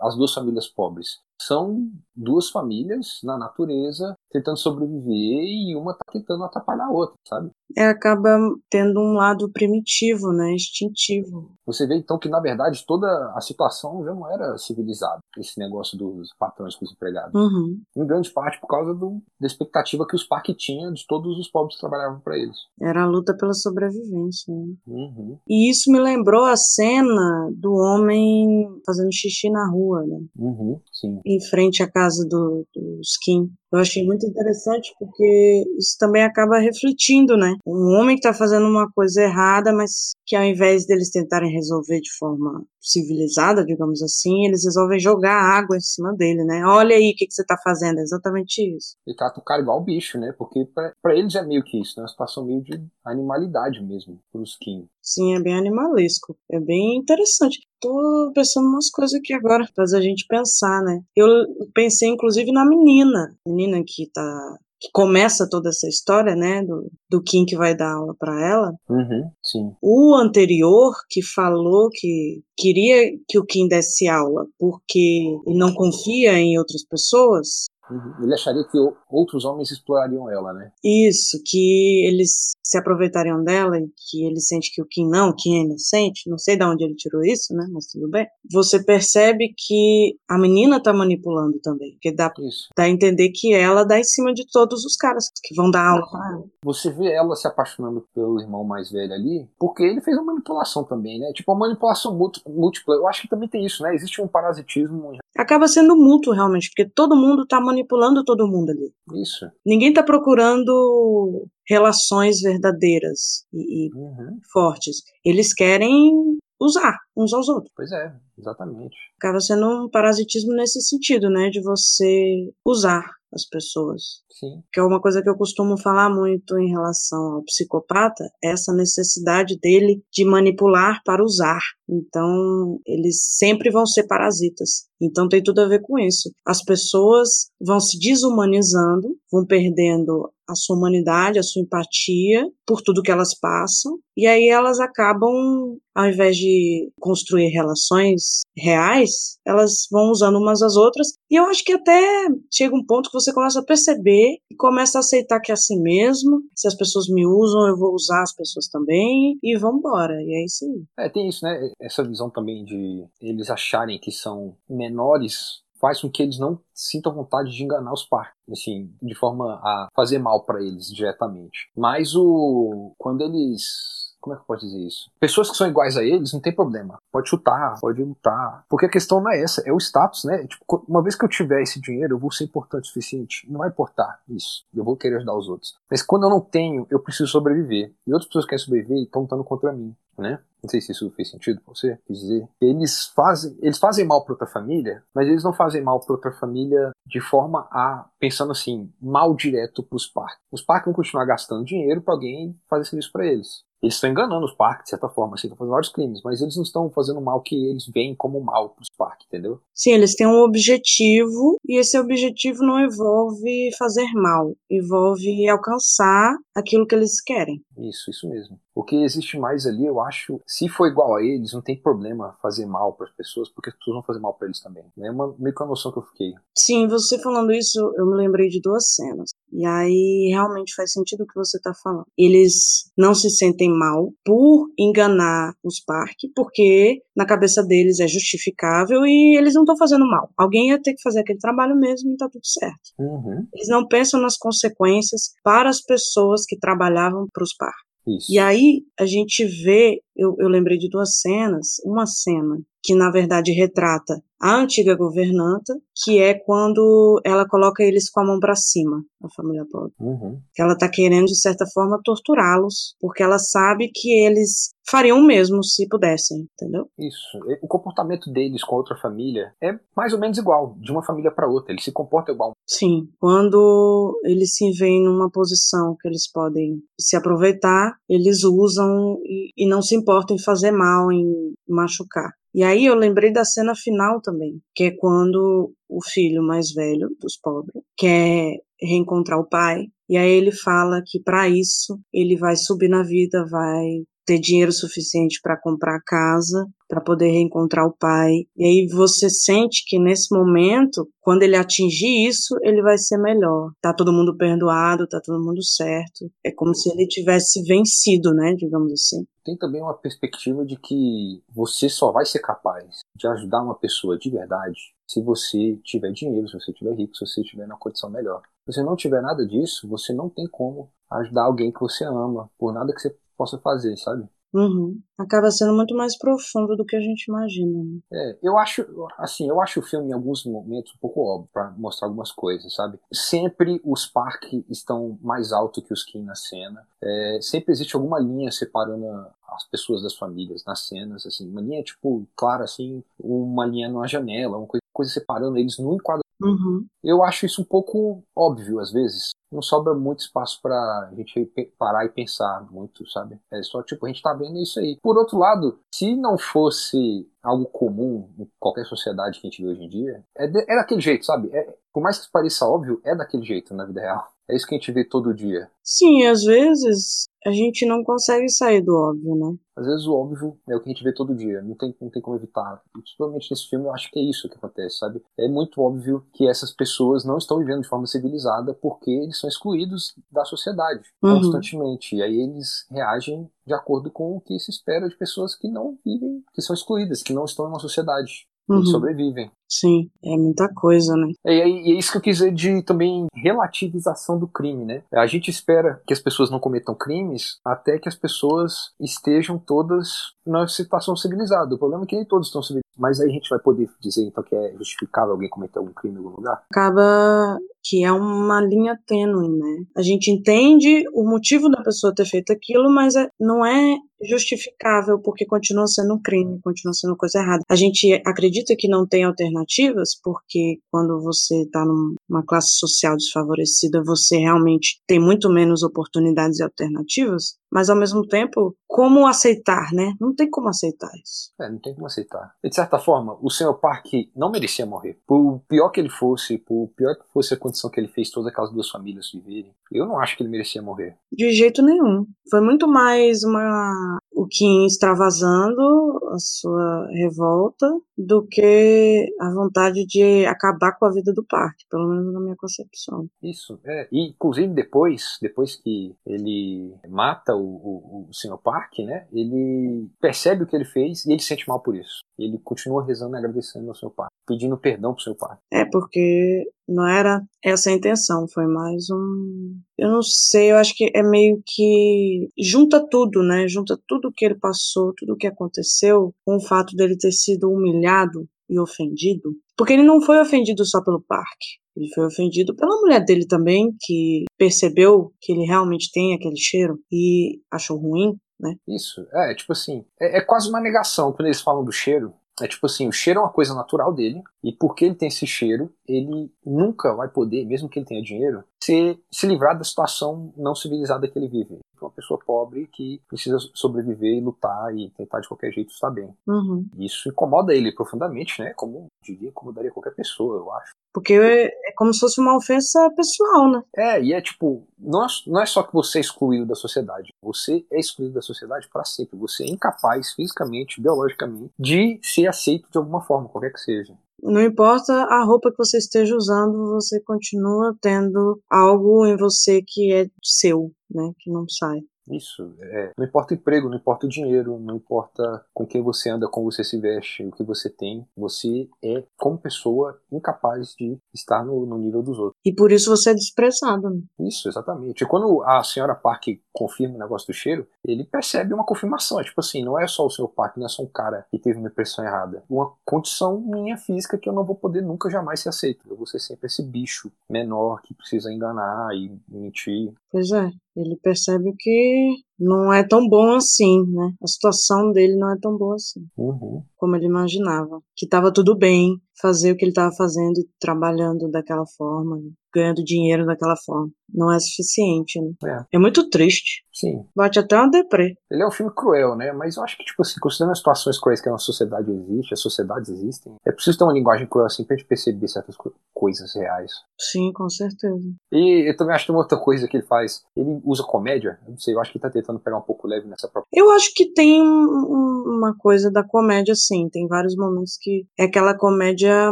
[0.00, 6.44] as duas famílias pobres são duas famílias na natureza tentando sobreviver e uma tá tentando
[6.44, 7.50] atrapalhar a outra, sabe?
[7.76, 8.38] É, acaba
[8.70, 10.52] tendo um lado primitivo, né?
[10.52, 11.52] Instintivo.
[11.66, 15.96] Você vê então que, na verdade, toda a situação já não era civilizada, esse negócio
[15.96, 17.34] dos patrões com os empregados.
[17.34, 17.80] Uhum.
[17.96, 21.48] Em grande parte por causa do, da expectativa que os parques tinham de todos os
[21.48, 22.56] pobres que trabalhavam para eles.
[22.80, 24.54] Era a luta pela sobrevivência.
[24.54, 24.74] Né?
[24.86, 25.38] Uhum.
[25.48, 30.20] E isso me lembrou a cena do homem fazendo xixi na rua, né?
[30.36, 31.20] Uhum, sim.
[31.32, 33.50] Em frente à casa do, dos Kim.
[33.72, 37.56] Eu achei muito interessante porque isso também acaba refletindo, né?
[37.66, 42.00] Um homem que está fazendo uma coisa errada, mas que ao invés deles tentarem resolver
[42.00, 46.62] de forma civilizada, digamos assim, eles resolvem jogar água em cima dele, né?
[46.66, 48.96] Olha aí o que, que você está fazendo, é exatamente isso.
[49.06, 50.34] E trata o cara igual bicho, né?
[50.36, 50.66] Porque
[51.02, 52.02] para eles é meio que isso, né?
[52.02, 54.86] Uma situação meio de animalidade mesmo, pros Kim.
[55.00, 56.36] Sim, é bem animalesco.
[56.50, 57.60] É bem interessante.
[57.82, 61.00] Tô pensando umas coisas aqui agora, faz a gente pensar, né?
[61.16, 61.26] Eu
[61.74, 67.22] pensei inclusive na menina, menina que tá que começa toda essa história, né, do, do
[67.22, 68.74] Kim que vai dar aula para ela.
[68.90, 69.72] Uhum, sim.
[69.80, 76.36] O anterior que falou que queria que o Kim desse aula porque ele não confia
[76.36, 78.24] em outras pessoas, Uhum.
[78.24, 78.78] Ele acharia que
[79.10, 80.72] outros homens explorariam ela, né?
[80.82, 85.58] Isso, que eles se aproveitariam dela e que ele sente que o Kim não, Kim
[85.58, 86.28] é inocente.
[86.28, 87.66] Não sei de onde ele tirou isso, né?
[87.70, 88.26] Mas tudo bem.
[88.50, 91.92] Você percebe que a menina tá manipulando também.
[91.92, 92.68] Porque dá, isso.
[92.76, 95.86] dá a entender que ela dá em cima de todos os caras que vão dar
[95.86, 96.44] aula pra ela.
[96.64, 100.84] Você vê ela se apaixonando pelo irmão mais velho ali, porque ele fez uma manipulação
[100.84, 101.32] também, né?
[101.34, 102.16] Tipo, uma manipulação
[102.46, 102.94] múltipla.
[102.94, 103.94] Eu acho que também tem isso, né?
[103.94, 105.18] Existe um parasitismo.
[105.36, 107.81] Acaba sendo mútuo, realmente, porque todo mundo tá manipulando
[108.24, 108.92] todo mundo ali.
[109.20, 109.46] Isso.
[109.64, 114.38] Ninguém tá procurando relações verdadeiras e, e uhum.
[114.52, 115.02] fortes.
[115.24, 117.72] Eles querem usar uns aos outros.
[117.76, 118.96] Pois é, exatamente.
[119.18, 121.50] Acaba sendo um parasitismo nesse sentido, né?
[121.50, 124.22] De você usar as pessoas.
[124.30, 124.62] Sim.
[124.72, 128.72] Que é uma coisa que eu costumo falar muito em relação ao psicopata, é essa
[128.72, 131.60] necessidade dele de manipular para usar.
[131.88, 134.86] Então, eles sempre vão ser parasitas.
[135.00, 136.30] Então, tem tudo a ver com isso.
[136.46, 143.02] As pessoas vão se desumanizando, vão perdendo a sua humanidade, a sua empatia por tudo
[143.02, 150.10] que elas passam, e aí elas acabam, ao invés de construir relações reais, elas vão
[150.10, 153.60] usando umas às outras, e eu acho que até chega um ponto que você começa
[153.60, 157.68] a perceber e começa a aceitar que é assim mesmo, se as pessoas me usam,
[157.68, 161.06] eu vou usar as pessoas também, e vamos embora, e é isso aí.
[161.06, 166.08] É, tem isso, né, essa visão também de eles acharem que são menores faz com
[166.08, 170.44] que eles não sintam vontade de enganar os parques, assim, de forma a fazer mal
[170.44, 171.68] para eles diretamente.
[171.76, 175.10] Mas o quando eles como é que eu posso dizer isso?
[175.18, 176.98] Pessoas que são iguais a eles não tem problema.
[177.10, 178.64] Pode chutar, pode lutar.
[178.68, 180.46] Porque a questão não é essa, é o status, né?
[180.46, 183.44] Tipo, uma vez que eu tiver esse dinheiro, eu vou ser importante o suficiente.
[183.50, 184.64] Não vai importar isso.
[184.74, 185.74] Eu vou querer ajudar os outros.
[185.90, 187.92] Mas quando eu não tenho, eu preciso sobreviver.
[188.06, 190.38] E outras pessoas querem sobreviver e estão lutando contra mim, né?
[190.62, 192.48] Não sei se isso fez sentido pra você, quis dizer.
[192.60, 196.30] Eles fazem, eles fazem mal para outra família, mas eles não fazem mal para outra
[196.30, 200.38] família de forma a, pensando assim, mal direto pros parques.
[200.52, 203.64] Os parques vão continuar gastando dinheiro para alguém fazer serviço para eles.
[203.82, 206.56] Eles estão enganando os parques, de certa forma, assim, estão fazendo vários crimes, mas eles
[206.56, 209.60] não estão fazendo mal que eles veem como mal para os parques, entendeu?
[209.74, 216.86] Sim, eles têm um objetivo e esse objetivo não envolve fazer mal, envolve alcançar aquilo
[216.86, 217.60] que eles querem.
[217.76, 218.58] Isso, isso mesmo.
[218.74, 222.36] O que existe mais ali, eu acho, se for igual a eles, não tem problema
[222.40, 224.84] fazer mal para as pessoas, porque as pessoas vão fazer mal para eles também.
[224.98, 226.32] É uma, meio que uma noção que eu fiquei.
[226.56, 229.30] Sim, você falando isso, eu me lembrei de duas cenas.
[229.52, 232.06] E aí realmente faz sentido o que você está falando.
[232.16, 239.04] Eles não se sentem mal por enganar os parques, porque na cabeça deles é justificável
[239.04, 240.30] e eles não estão fazendo mal.
[240.36, 242.92] Alguém ia ter que fazer aquele trabalho mesmo e tá tudo certo.
[242.98, 243.46] Uhum.
[243.54, 247.91] Eles não pensam nas consequências para as pessoas que trabalhavam para os parques.
[248.06, 248.32] Isso.
[248.32, 253.10] E aí a gente vê, eu, eu lembrei de duas cenas, uma cena que na
[253.10, 258.56] verdade retrata a antiga governanta, que é quando ela coloca eles com a mão para
[258.56, 259.92] cima, a família pobre.
[260.00, 260.40] Uhum.
[260.58, 265.62] Ela tá querendo de certa forma torturá-los, porque ela sabe que eles fariam o mesmo
[265.62, 266.88] se pudessem, entendeu?
[266.98, 267.38] Isso.
[267.62, 271.48] O comportamento deles com outra família é mais ou menos igual, de uma família para
[271.48, 271.72] outra.
[271.72, 272.52] Eles se comportam igual.
[272.66, 273.08] Sim.
[273.20, 279.68] Quando eles se veem numa posição que eles podem se aproveitar, eles usam e, e
[279.68, 282.32] não se importam em fazer mal, em machucar.
[282.54, 287.08] E aí eu lembrei da cena final também, que é quando o filho mais velho
[287.18, 292.56] dos pobres quer reencontrar o pai, e aí ele fala que para isso ele vai
[292.56, 298.44] subir na vida, vai ter dinheiro suficiente para comprar casa, para poder reencontrar o pai.
[298.56, 303.72] E aí você sente que nesse momento, quando ele atingir isso, ele vai ser melhor.
[303.80, 306.30] Tá todo mundo perdoado, tá todo mundo certo.
[306.44, 309.24] É como se ele tivesse vencido, né, digamos assim.
[309.44, 314.18] Tem também uma perspectiva de que você só vai ser capaz de ajudar uma pessoa
[314.18, 318.08] de verdade se você tiver dinheiro, se você tiver rico, se você estiver na condição
[318.08, 318.42] melhor.
[318.64, 322.50] Se você não tiver nada disso, você não tem como ajudar alguém que você ama,
[322.58, 324.24] por nada que você possa fazer, sabe?
[324.54, 325.00] Uhum.
[325.18, 327.82] Acaba sendo muito mais profundo do que a gente imagina.
[327.82, 328.00] Né?
[328.12, 328.84] É, eu acho,
[329.18, 332.74] assim, eu acho o filme em alguns momentos um pouco óbvio para mostrar algumas coisas,
[332.74, 332.98] sabe?
[333.12, 336.86] Sempre os parques estão mais alto que os Kim na cena.
[337.02, 339.06] É, sempre existe alguma linha separando
[339.48, 344.06] as pessoas das famílias nas cenas, assim, uma linha tipo clara, assim, uma linha numa
[344.06, 346.21] janela, uma coisa, coisa separando eles no enquadramento.
[346.46, 346.86] Uhum.
[347.02, 352.04] Eu acho isso um pouco óbvio às vezes, não sobra muito espaço pra gente parar
[352.04, 353.38] e pensar muito, sabe?
[353.50, 354.98] É só tipo, a gente tá vendo isso aí.
[355.02, 359.68] Por outro lado, se não fosse algo comum em qualquer sociedade que a gente vê
[359.68, 361.50] hoje em dia, é, de, é daquele jeito, sabe?
[361.52, 364.32] É, por mais que pareça óbvio, é daquele jeito na vida real.
[364.50, 365.70] É isso que a gente vê todo dia.
[365.84, 369.56] Sim, às vezes a gente não consegue sair do óbvio, né?
[369.76, 372.10] Às vezes o óbvio é o que a gente vê todo dia, não tem, não
[372.10, 372.82] tem como evitar.
[372.92, 375.22] Principalmente nesse filme, eu acho que é isso que acontece, sabe?
[375.38, 379.48] É muito óbvio que essas pessoas não estão vivendo de forma civilizada porque eles são
[379.48, 381.36] excluídos da sociedade Uhum.
[381.40, 382.16] constantemente.
[382.16, 385.96] E aí eles reagem de acordo com o que se espera de pessoas que não
[386.04, 388.46] vivem, que são excluídas, que não estão em uma sociedade.
[388.68, 388.76] Uhum.
[388.78, 389.50] Eles sobrevivem.
[389.72, 391.32] Sim, é muita coisa, né?
[391.46, 395.02] E é, e é isso que eu quis dizer de também relativização do crime, né?
[395.14, 400.10] A gente espera que as pessoas não cometam crimes até que as pessoas estejam todas
[400.46, 401.74] na situação civilizada.
[401.74, 402.82] O problema é que nem todos estão civilizados.
[402.98, 406.16] Mas aí a gente vai poder dizer então que é justificável alguém cometer algum crime
[406.16, 406.62] em algum lugar?
[406.70, 409.84] Acaba que é uma linha tênue, né?
[409.96, 415.18] A gente entende o motivo da pessoa ter feito aquilo, mas é- não é justificável
[415.18, 417.62] porque continua sendo um crime, continua sendo coisa errada.
[417.68, 419.24] A gente acredita que não tem
[419.62, 426.58] alternativas porque quando você está numa classe social desfavorecida, você realmente tem muito menos oportunidades
[426.58, 430.12] e alternativas, mas ao mesmo tempo, como aceitar, né?
[430.20, 431.50] Não tem como aceitar isso.
[431.58, 432.54] É, não tem como aceitar.
[432.62, 433.72] E, de certa forma, o Sr.
[433.80, 435.18] Park não merecia morrer.
[435.26, 438.52] Por pior que ele fosse, por pior que fosse a condição que ele fez todas
[438.52, 441.16] aquelas duas famílias viverem, eu não acho que ele merecia morrer.
[441.32, 442.26] De jeito nenhum.
[442.50, 450.44] Foi muito mais uma o Kim extravasando a sua revolta do que a vontade de
[450.46, 453.28] acabar com a vida do parque, pelo menos na minha concepção.
[453.42, 454.08] Isso, é.
[454.10, 458.58] E, inclusive, depois, depois que ele mata o, o, o Sr.
[458.62, 459.26] Park, né?
[459.32, 462.20] Ele percebe o que ele fez e ele se sente mal por isso.
[462.38, 464.10] Ele continua rezando e agradecendo ao Sr.
[464.10, 465.36] Park, pedindo perdão pro Sr.
[465.36, 465.58] Park.
[465.72, 469.80] É porque Não era essa a intenção, foi mais um.
[469.96, 472.50] Eu não sei, eu acho que é meio que.
[472.58, 473.68] Junta tudo, né?
[473.68, 478.48] Junta tudo que ele passou, tudo que aconteceu, com o fato dele ter sido humilhado
[478.68, 479.54] e ofendido.
[479.76, 481.81] Porque ele não foi ofendido só pelo parque.
[481.96, 486.98] Ele foi ofendido pela mulher dele também, que percebeu que ele realmente tem aquele cheiro
[487.10, 488.74] e achou ruim, né?
[488.88, 492.32] Isso, é, tipo assim, é, é quase uma negação quando eles falam do cheiro.
[492.60, 495.46] É tipo assim, o cheiro é uma coisa natural dele, e porque ele tem esse
[495.46, 500.52] cheiro, ele nunca vai poder, mesmo que ele tenha dinheiro, se, se livrar da situação
[500.56, 501.78] não civilizada que ele vive.
[502.00, 506.34] Uma pessoa pobre que precisa sobreviver e lutar e tentar de qualquer jeito estar bem.
[506.46, 506.86] Uhum.
[506.98, 508.74] Isso incomoda ele profundamente, né?
[508.74, 510.92] Como diria, incomodaria qualquer pessoa, eu acho.
[511.12, 513.82] Porque é, é como se fosse uma ofensa pessoal, né?
[513.96, 517.32] É, e é tipo, não é, não é só que você é excluído da sociedade,
[517.42, 519.38] você é excluído da sociedade para sempre.
[519.38, 524.16] Você é incapaz fisicamente, biologicamente, de ser aceito de alguma forma, qualquer que seja.
[524.42, 530.12] Não importa a roupa que você esteja usando, você continua tendo algo em você que
[530.12, 531.30] é seu, né?
[531.38, 532.00] Que não sai.
[532.30, 536.30] Isso, é, não importa o emprego, não importa o dinheiro, não importa com quem você
[536.30, 541.18] anda, como você se veste, o que você tem, você é, como pessoa, incapaz de
[541.34, 542.56] estar no, no nível dos outros.
[542.64, 544.10] E por isso você é desprezado.
[544.10, 544.22] Né?
[544.40, 545.22] Isso, exatamente.
[545.22, 549.40] E quando a senhora Park confirma o negócio do cheiro, ele percebe uma confirmação.
[549.40, 551.58] É tipo assim, não é só o senhor Park, não é só um cara que
[551.58, 552.62] teve uma impressão errada.
[552.68, 556.06] Uma condição minha física que eu não vou poder nunca jamais ser aceito.
[556.08, 560.12] Eu vou ser sempre esse bicho menor que precisa enganar e mentir.
[560.30, 560.70] Pois é.
[560.96, 564.32] Ele percebe que não é tão bom assim, né?
[564.42, 566.26] A situação dele não é tão boa assim.
[566.36, 566.82] Uhum.
[566.96, 568.00] Como ele imaginava.
[568.16, 572.38] Que estava tudo bem fazer o que ele estava fazendo e trabalhando daquela forma,
[572.72, 574.08] ganhando dinheiro daquela forma.
[574.32, 575.52] Não é suficiente, né?
[575.66, 575.96] É.
[575.96, 576.84] é muito triste.
[576.92, 577.24] Sim.
[577.34, 578.34] Bate até uma deprê.
[578.50, 579.52] Ele é um filme cruel, né?
[579.52, 582.54] Mas eu acho que, tipo assim, considerando as situações cruéis que a nossa sociedade existe,
[582.54, 585.92] as sociedades existem, é preciso ter uma linguagem cruel assim pra gente perceber certas co
[586.14, 586.92] coisas reais.
[587.18, 588.22] Sim, com certeza.
[588.52, 590.42] E eu também acho que tem uma outra coisa que ele faz.
[590.56, 591.58] Ele usa comédia.
[591.66, 593.68] Eu não sei, eu acho que ele tá tentando pegar um pouco leve nessa própria.
[593.72, 597.08] Eu acho que tem um, uma coisa da comédia, sim.
[597.10, 599.50] Tem vários momentos que é aquela comédia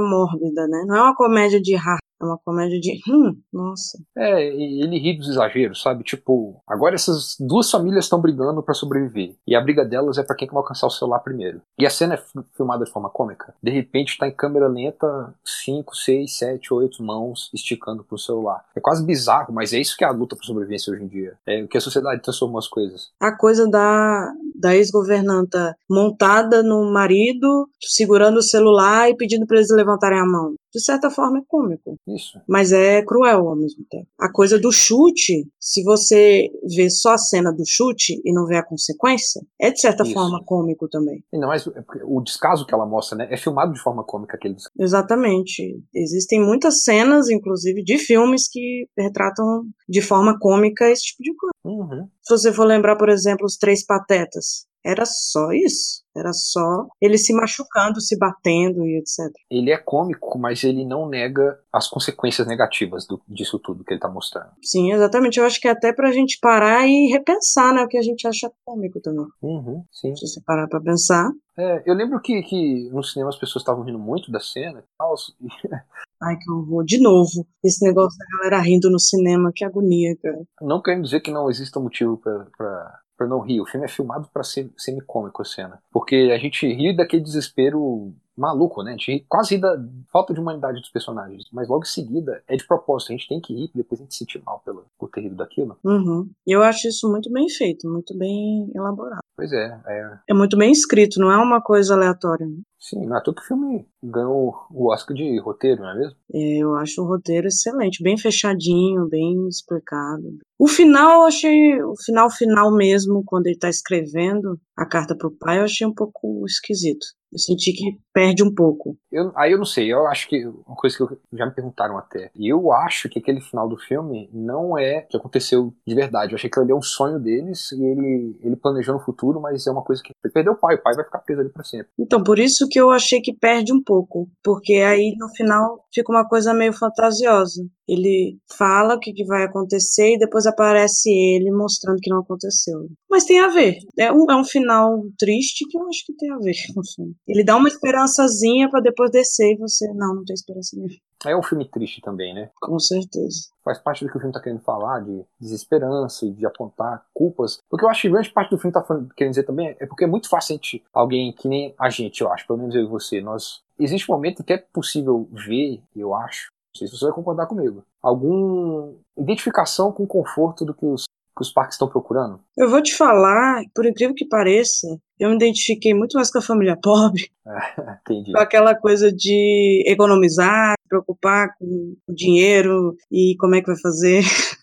[0.01, 0.85] mórbida, né?
[0.87, 3.01] Não é uma comédia de ha é uma comédia de.
[3.11, 3.99] Hum, nossa.
[4.17, 6.05] É, ele ri dos exageros, sabe?
[6.05, 9.35] Tipo, agora essas duas famílias estão brigando para sobreviver.
[9.47, 11.61] E a briga delas é para quem que vai alcançar o celular primeiro.
[11.79, 12.23] E a cena é
[12.57, 13.53] filmada de forma cômica.
[13.63, 18.65] De repente tá em câmera lenta, 5, 6, 7, 8 mãos esticando pro celular.
[18.77, 21.35] É quase bizarro, mas é isso que é a luta por sobrevivência hoje em dia.
[21.47, 23.11] É o que a sociedade transformou as coisas.
[23.21, 29.71] A coisa da, da ex-governanta montada no marido, segurando o celular e pedindo para eles
[29.71, 31.97] levantarem a mão de certa forma é cômico.
[32.07, 32.41] Isso.
[32.49, 34.07] Mas é cruel ao mesmo tempo.
[34.19, 38.57] A coisa do chute, se você vê só a cena do chute e não vê
[38.57, 40.13] a consequência, é de certa Isso.
[40.13, 41.25] forma cômico também.
[41.33, 44.37] E não, mas é o descaso que ela mostra, né, é filmado de forma cômica
[44.37, 44.75] aquele descaso.
[44.79, 45.83] Exatamente.
[45.95, 51.53] Existem muitas cenas, inclusive, de filmes que retratam de forma cômica esse tipo de coisa.
[51.65, 52.09] Uhum.
[52.23, 56.00] Se você for lembrar, por exemplo, os Três Patetas, era só isso.
[56.17, 59.33] Era só ele se machucando, se batendo e etc.
[59.51, 64.01] Ele é cômico, mas ele não nega as consequências negativas do, disso tudo que ele
[64.01, 64.51] tá mostrando.
[64.63, 65.39] Sim, exatamente.
[65.39, 67.83] Eu acho que é até pra gente parar e repensar, né?
[67.83, 69.27] O que a gente acha cômico também.
[69.41, 70.15] Uhum, sim.
[70.17, 71.31] Se você parar pra pensar.
[71.57, 74.83] É, eu lembro que, que no cinema as pessoas estavam rindo muito da cena e
[74.99, 75.15] tal.
[76.23, 76.85] Ai, que horror.
[76.85, 80.43] De novo, esse negócio da galera rindo no cinema, que agonia, cara.
[80.61, 83.61] Não querendo dizer que não exista motivo para para não rir.
[83.61, 85.79] O filme é filmado para ser semi-cômico a cena.
[85.93, 88.93] Porque a gente ri daquele desespero maluco, né?
[88.93, 89.77] A gente quase ri da
[90.11, 91.45] falta de humanidade dos personagens.
[91.53, 93.13] Mas logo em seguida é de propósito.
[93.13, 95.37] A gente tem que rir, depois a gente se sentir mal pelo, por ter rido
[95.37, 95.77] daquilo.
[95.85, 96.31] Uhum.
[96.47, 99.21] Eu acho isso muito bem feito, muito bem elaborado.
[99.41, 100.19] Pois é, é.
[100.29, 102.45] É muito bem escrito, não é uma coisa aleatória.
[102.45, 102.59] Né?
[102.79, 106.17] Sim, não é que o filme ganhou o Oscar de roteiro, não é mesmo?
[106.35, 110.39] É, eu acho o roteiro excelente, bem fechadinho, bem explicado.
[110.59, 115.31] O final, eu achei, o final final mesmo, quando ele tá escrevendo a carta pro
[115.31, 117.07] pai, eu achei um pouco esquisito.
[117.33, 118.97] Eu senti que perde um pouco.
[119.11, 121.97] Eu, aí eu não sei, eu acho que uma coisa que eu, já me perguntaram
[121.97, 122.31] até.
[122.35, 126.33] Eu acho que aquele final do filme não é que aconteceu de verdade.
[126.33, 129.67] Eu achei que ele é um sonho deles e ele, ele planejou no futuro, mas
[129.67, 131.65] é uma coisa que ele perdeu o pai, o pai vai ficar preso ali pra
[131.65, 131.89] sempre.
[131.99, 136.13] Então, por isso que eu achei que perde um pouco, porque aí no final fica
[136.13, 137.65] uma coisa meio fantasiosa.
[137.89, 142.89] Ele fala o que, que vai acontecer e depois aparece ele mostrando que não aconteceu.
[143.11, 143.79] Mas tem a ver.
[143.99, 146.87] É um, é um final triste que eu acho que tem a ver com o
[146.95, 147.15] filme.
[147.27, 150.95] Ele dá uma esperançazinha para depois descer e você, não, não tem esperança nenhuma.
[151.27, 152.51] É um filme triste também, né?
[152.61, 153.51] Com certeza.
[153.63, 157.61] Faz parte do que o filme tá querendo falar, de desesperança e de apontar culpas.
[157.69, 158.83] Porque eu acho que grande parte do filme tá
[159.15, 162.21] querendo dizer também é porque é muito fácil a gente, alguém que nem a gente,
[162.23, 163.63] eu acho, pelo menos eu e você, nós.
[163.79, 167.15] Existe um momento em que é possível ver, eu acho, Não sei se você vai
[167.15, 167.85] concordar comigo.
[168.03, 171.05] Alguma identificação com o conforto do que os,
[171.41, 172.41] que os parques estão procurando?
[172.57, 174.87] Eu vou te falar, por incrível que pareça,
[175.19, 177.31] eu me identifiquei muito mais com a família pobre.
[177.47, 178.33] É, entendi.
[178.33, 184.23] Com aquela coisa de economizar, preocupar com o dinheiro e como é que vai fazer.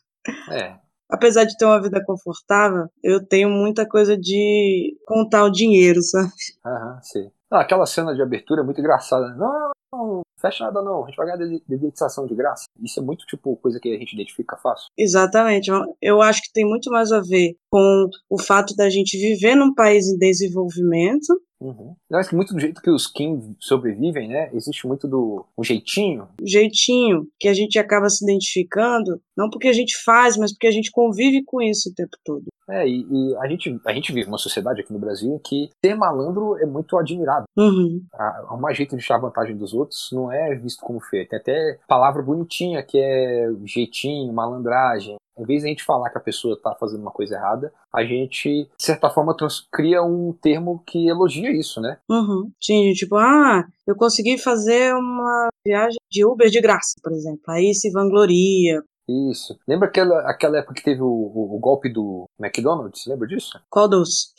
[0.51, 0.75] É,
[1.09, 6.29] apesar de ter uma vida confortável, eu tenho muita coisa de contar o dinheiro, sabe?
[6.65, 7.31] Aham, sim.
[7.49, 9.29] Ah, aquela cena de abertura é muito engraçada.
[9.35, 12.65] Não, não, fecha nada não, a gente vai ganhar dedetização de graça.
[12.81, 14.89] Isso é muito tipo coisa que a gente identifica fácil.
[14.97, 15.69] Exatamente.
[16.01, 19.73] Eu acho que tem muito mais a ver com o fato da gente viver num
[19.73, 21.95] país em desenvolvimento Uhum.
[22.09, 24.49] Eu acho que muito do jeito que os Kim sobrevivem, né?
[24.53, 26.27] Existe muito do um jeitinho.
[26.41, 30.67] O jeitinho que a gente acaba se identificando, não porque a gente faz, mas porque
[30.67, 32.45] a gente convive com isso o tempo todo.
[32.69, 35.69] É, e, e a, gente, a gente vive uma sociedade aqui no Brasil em que
[35.83, 37.45] ser malandro é muito admirado.
[37.57, 38.03] Uhum.
[38.13, 41.27] Arrumar jeito de tirar vantagem dos outros não é visto como feio.
[41.27, 45.17] Tem até palavra bonitinha que é jeitinho, malandragem.
[45.37, 48.03] Em vez de a gente falar que a pessoa está fazendo uma coisa errada, a
[48.03, 49.35] gente, de certa forma,
[49.71, 51.99] cria um termo que elogia isso, né?
[52.09, 52.51] Uhum.
[52.59, 57.43] Sim, tipo, ah, eu consegui fazer uma viagem de Uber de graça, por exemplo.
[57.49, 58.81] Aí se vangloria.
[59.07, 59.57] Isso.
[59.67, 63.05] Lembra aquela, aquela época que teve o, o, o golpe do McDonald's?
[63.07, 63.59] Lembra disso?
[63.69, 64.33] Qual dos?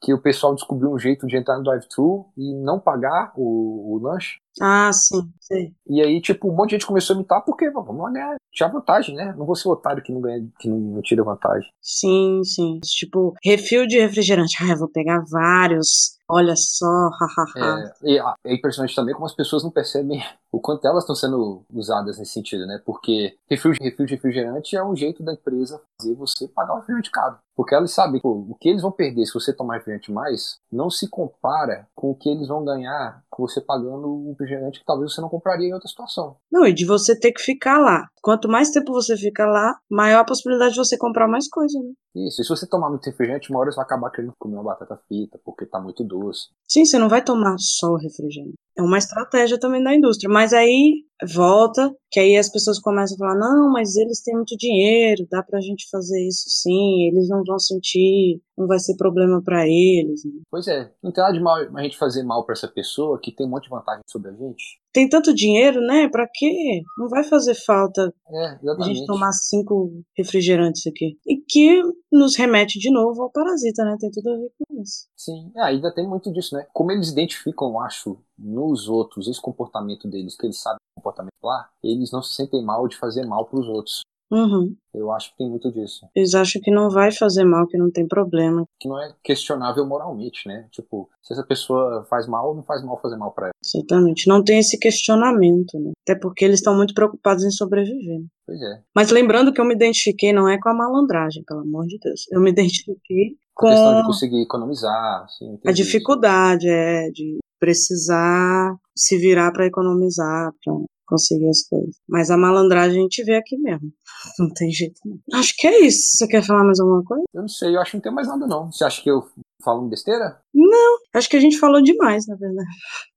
[0.00, 3.98] Que o pessoal descobriu um jeito de entrar no drive-thru e não pagar o, o
[4.02, 4.40] lanche.
[4.60, 5.72] Ah, sim, sim.
[5.88, 8.68] E aí, tipo, um monte de gente começou a imitar porque, vamos lá ganhar, tinha
[8.68, 9.32] vantagem, né?
[9.38, 11.70] Não vou ser o otário que não ganha, que não, não tira vantagem.
[11.80, 12.80] Sim, sim.
[12.82, 14.56] Tipo, refil de refrigerante.
[14.60, 16.18] Ah, eu vou pegar vários.
[16.28, 16.86] Olha só,
[17.56, 17.94] hahaha.
[18.04, 20.20] é, e é impressionante também como as pessoas não percebem
[20.52, 22.80] o quanto elas estão sendo usadas nesse sentido, né?
[22.84, 27.10] Porque refil, refil de refrigerante é um jeito da empresa fazer você pagar o refrigerante
[27.10, 27.38] caro.
[27.56, 30.90] Porque elas sabem pô, o que eles vão perder se você tomar refrigerante mais não
[30.90, 35.12] se compara com o que eles vão ganhar com você pagando o refrigerante que talvez
[35.12, 36.36] você não compraria em outra situação.
[36.50, 38.06] Não, e de você ter que ficar lá.
[38.22, 41.92] Quanto mais tempo você fica lá, maior a possibilidade de você comprar mais coisa, né?
[42.14, 44.64] Isso, e se você tomar muito refrigerante, uma hora você vai acabar querendo comer uma
[44.64, 46.48] batata frita, porque tá muito doce.
[46.68, 48.54] Sim, você não vai tomar só o refrigerante.
[48.76, 50.30] É uma estratégia também da indústria.
[50.30, 54.56] Mas aí volta, que aí as pessoas começam a falar: não, mas eles têm muito
[54.56, 59.42] dinheiro, dá pra gente fazer isso sim, eles não vão sentir, não vai ser problema
[59.42, 60.24] para eles.
[60.24, 60.42] Né?
[60.50, 63.32] Pois é, não tem nada de mal a gente fazer mal para essa pessoa que
[63.32, 64.80] tem um monte de vantagem sobre a gente.
[64.92, 66.08] Tem tanto dinheiro, né?
[66.08, 66.82] Pra quê?
[66.98, 71.18] Não vai fazer falta é, a gente tomar cinco refrigerantes aqui.
[71.26, 73.96] E que nos remete de novo ao parasita, né?
[73.98, 75.06] Tem tudo a ver com isso.
[75.16, 76.66] Sim, é, ainda tem muito disso, né?
[76.74, 81.32] Como eles identificam, eu acho, nos outros esse comportamento deles, que eles sabem o comportamento
[81.42, 84.02] lá, eles não se sentem mal de fazer mal para os outros.
[84.32, 84.74] Uhum.
[84.94, 86.06] Eu acho que tem muito disso.
[86.14, 88.64] Eles acham que não vai fazer mal, que não tem problema.
[88.80, 90.66] Que não é questionável moralmente, né?
[90.70, 93.52] Tipo, se essa pessoa faz mal, não faz mal fazer mal para ela.
[93.62, 94.26] Exatamente.
[94.26, 95.92] Não tem esse questionamento, né?
[96.08, 98.20] Até porque eles estão muito preocupados em sobreviver.
[98.20, 98.26] Né?
[98.46, 98.82] Pois é.
[98.94, 102.26] Mas lembrando que eu me identifiquei não é com a malandragem, pelo amor de Deus.
[102.30, 106.74] Eu me identifiquei com a questão de conseguir economizar, assim, a dificuldade isso.
[106.74, 110.74] é de precisar se virar para economizar, para
[111.12, 111.96] conseguir as coisas.
[112.08, 113.92] Mas a malandragem a gente vê aqui mesmo.
[114.38, 115.18] Não tem jeito não.
[115.38, 116.16] Acho que é isso.
[116.16, 117.24] Você quer falar mais alguma coisa?
[117.34, 118.70] Eu não sei, eu acho que não tem mais nada não.
[118.70, 119.24] Você acha que eu
[119.64, 120.38] falo besteira?
[120.54, 122.68] Não, acho que a gente falou demais, na verdade.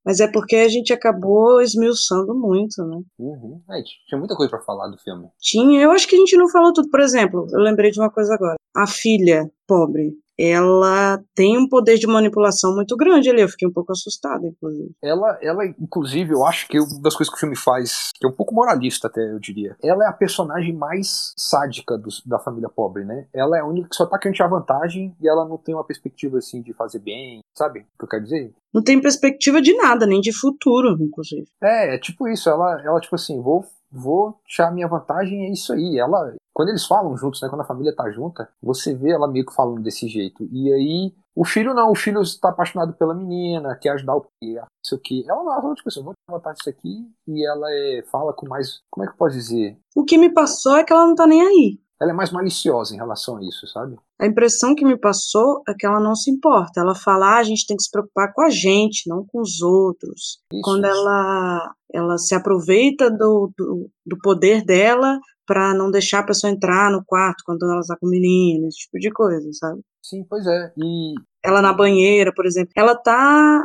[0.03, 3.01] Mas é porque a gente acabou esmiuçando muito, né?
[3.19, 3.61] Uhum.
[3.69, 5.27] É, tinha muita coisa para falar do filme.
[5.39, 6.89] Tinha, eu acho que a gente não falou tudo.
[6.89, 8.55] Por exemplo, eu lembrei de uma coisa agora.
[8.75, 13.41] A filha pobre ela tem um poder de manipulação muito grande ali.
[13.41, 14.91] Eu fiquei um pouco assustada, inclusive.
[15.01, 18.29] Ela, ela, inclusive, eu acho que uma das coisas que o filme faz, que é
[18.29, 19.75] um pouco moralista até, eu diria.
[19.83, 23.27] Ela é a personagem mais sádica do, da família pobre, né?
[23.33, 25.83] Ela é a única que só tá querendo tirar vantagem e ela não tem uma
[25.83, 28.53] perspectiva, assim, de fazer bem, sabe o que eu quero dizer?
[28.73, 31.47] Não tem perspectiva de nada, nem de futuro, inclusive.
[31.61, 32.49] É, é tipo isso.
[32.49, 33.65] Ela, ela tipo assim, vou
[33.95, 35.97] vou tirar minha vantagem, é isso aí.
[35.97, 39.45] Ela, quando eles falam juntos, né, quando a família tá junta, você vê ela meio
[39.45, 40.47] que falando desse jeito.
[40.53, 44.53] E aí, o filho não, o filho está apaixonado pela menina, quer ajudar o que,
[44.53, 45.29] não sei o que.
[45.29, 48.31] Ela não, ela tipo assim, eu vou tirar vantagem disso aqui, e ela é, fala
[48.31, 49.77] com mais, como é que eu posso dizer?
[49.93, 51.77] O que me passou é que ela não tá nem aí.
[52.01, 53.97] Ela é mais maliciosa em relação a isso, sabe?
[54.19, 56.81] A impressão que me passou é que ela não se importa.
[56.81, 59.61] Ela fala, ah, a gente tem que se preocupar com a gente, não com os
[59.61, 60.39] outros.
[60.51, 60.93] Isso, Quando isso.
[60.93, 66.91] ela ela se aproveita do, do, do poder dela para não deixar a pessoa entrar
[66.91, 69.81] no quarto quando ela está com o menino, esse tipo de coisa, sabe?
[70.03, 70.71] Sim, pois é.
[70.77, 73.63] E ela na banheira, por exemplo, ela tá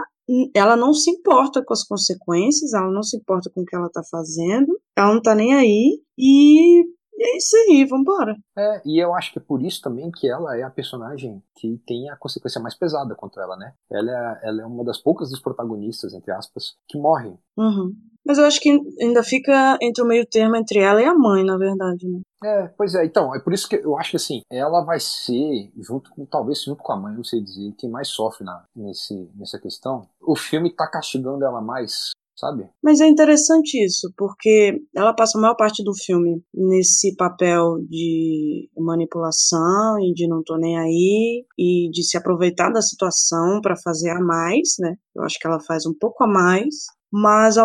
[0.55, 3.91] ela não se importa com as consequências, ela não se importa com o que ela
[3.91, 6.85] tá fazendo, ela não tá nem aí e
[7.23, 8.37] é isso aí, vambora.
[8.57, 11.81] É, e eu acho que é por isso também que ela é a personagem que
[11.87, 13.75] tem a consequência mais pesada contra ela, né?
[13.91, 17.39] Ela é, ela é uma das poucas dos protagonistas, entre aspas, que morrem.
[17.57, 17.95] Uhum.
[18.25, 21.45] Mas eu acho que ainda fica entre o meio termo entre ela e a mãe,
[21.45, 22.21] na verdade, né?
[22.43, 25.71] É, pois é, então, é por isso que eu acho que assim, ela vai ser,
[25.79, 29.29] junto com, talvez junto com a mãe, não sei dizer, quem mais sofre na, nesse,
[29.35, 30.09] nessa questão.
[30.23, 32.69] O filme tá castigando ela mais sabe?
[32.83, 38.69] Mas é interessante isso, porque ela passa a maior parte do filme nesse papel de
[38.77, 44.11] manipulação e de não tô nem aí e de se aproveitar da situação para fazer
[44.11, 44.95] a mais, né?
[45.15, 47.57] Eu acho que ela faz um pouco a mais, mas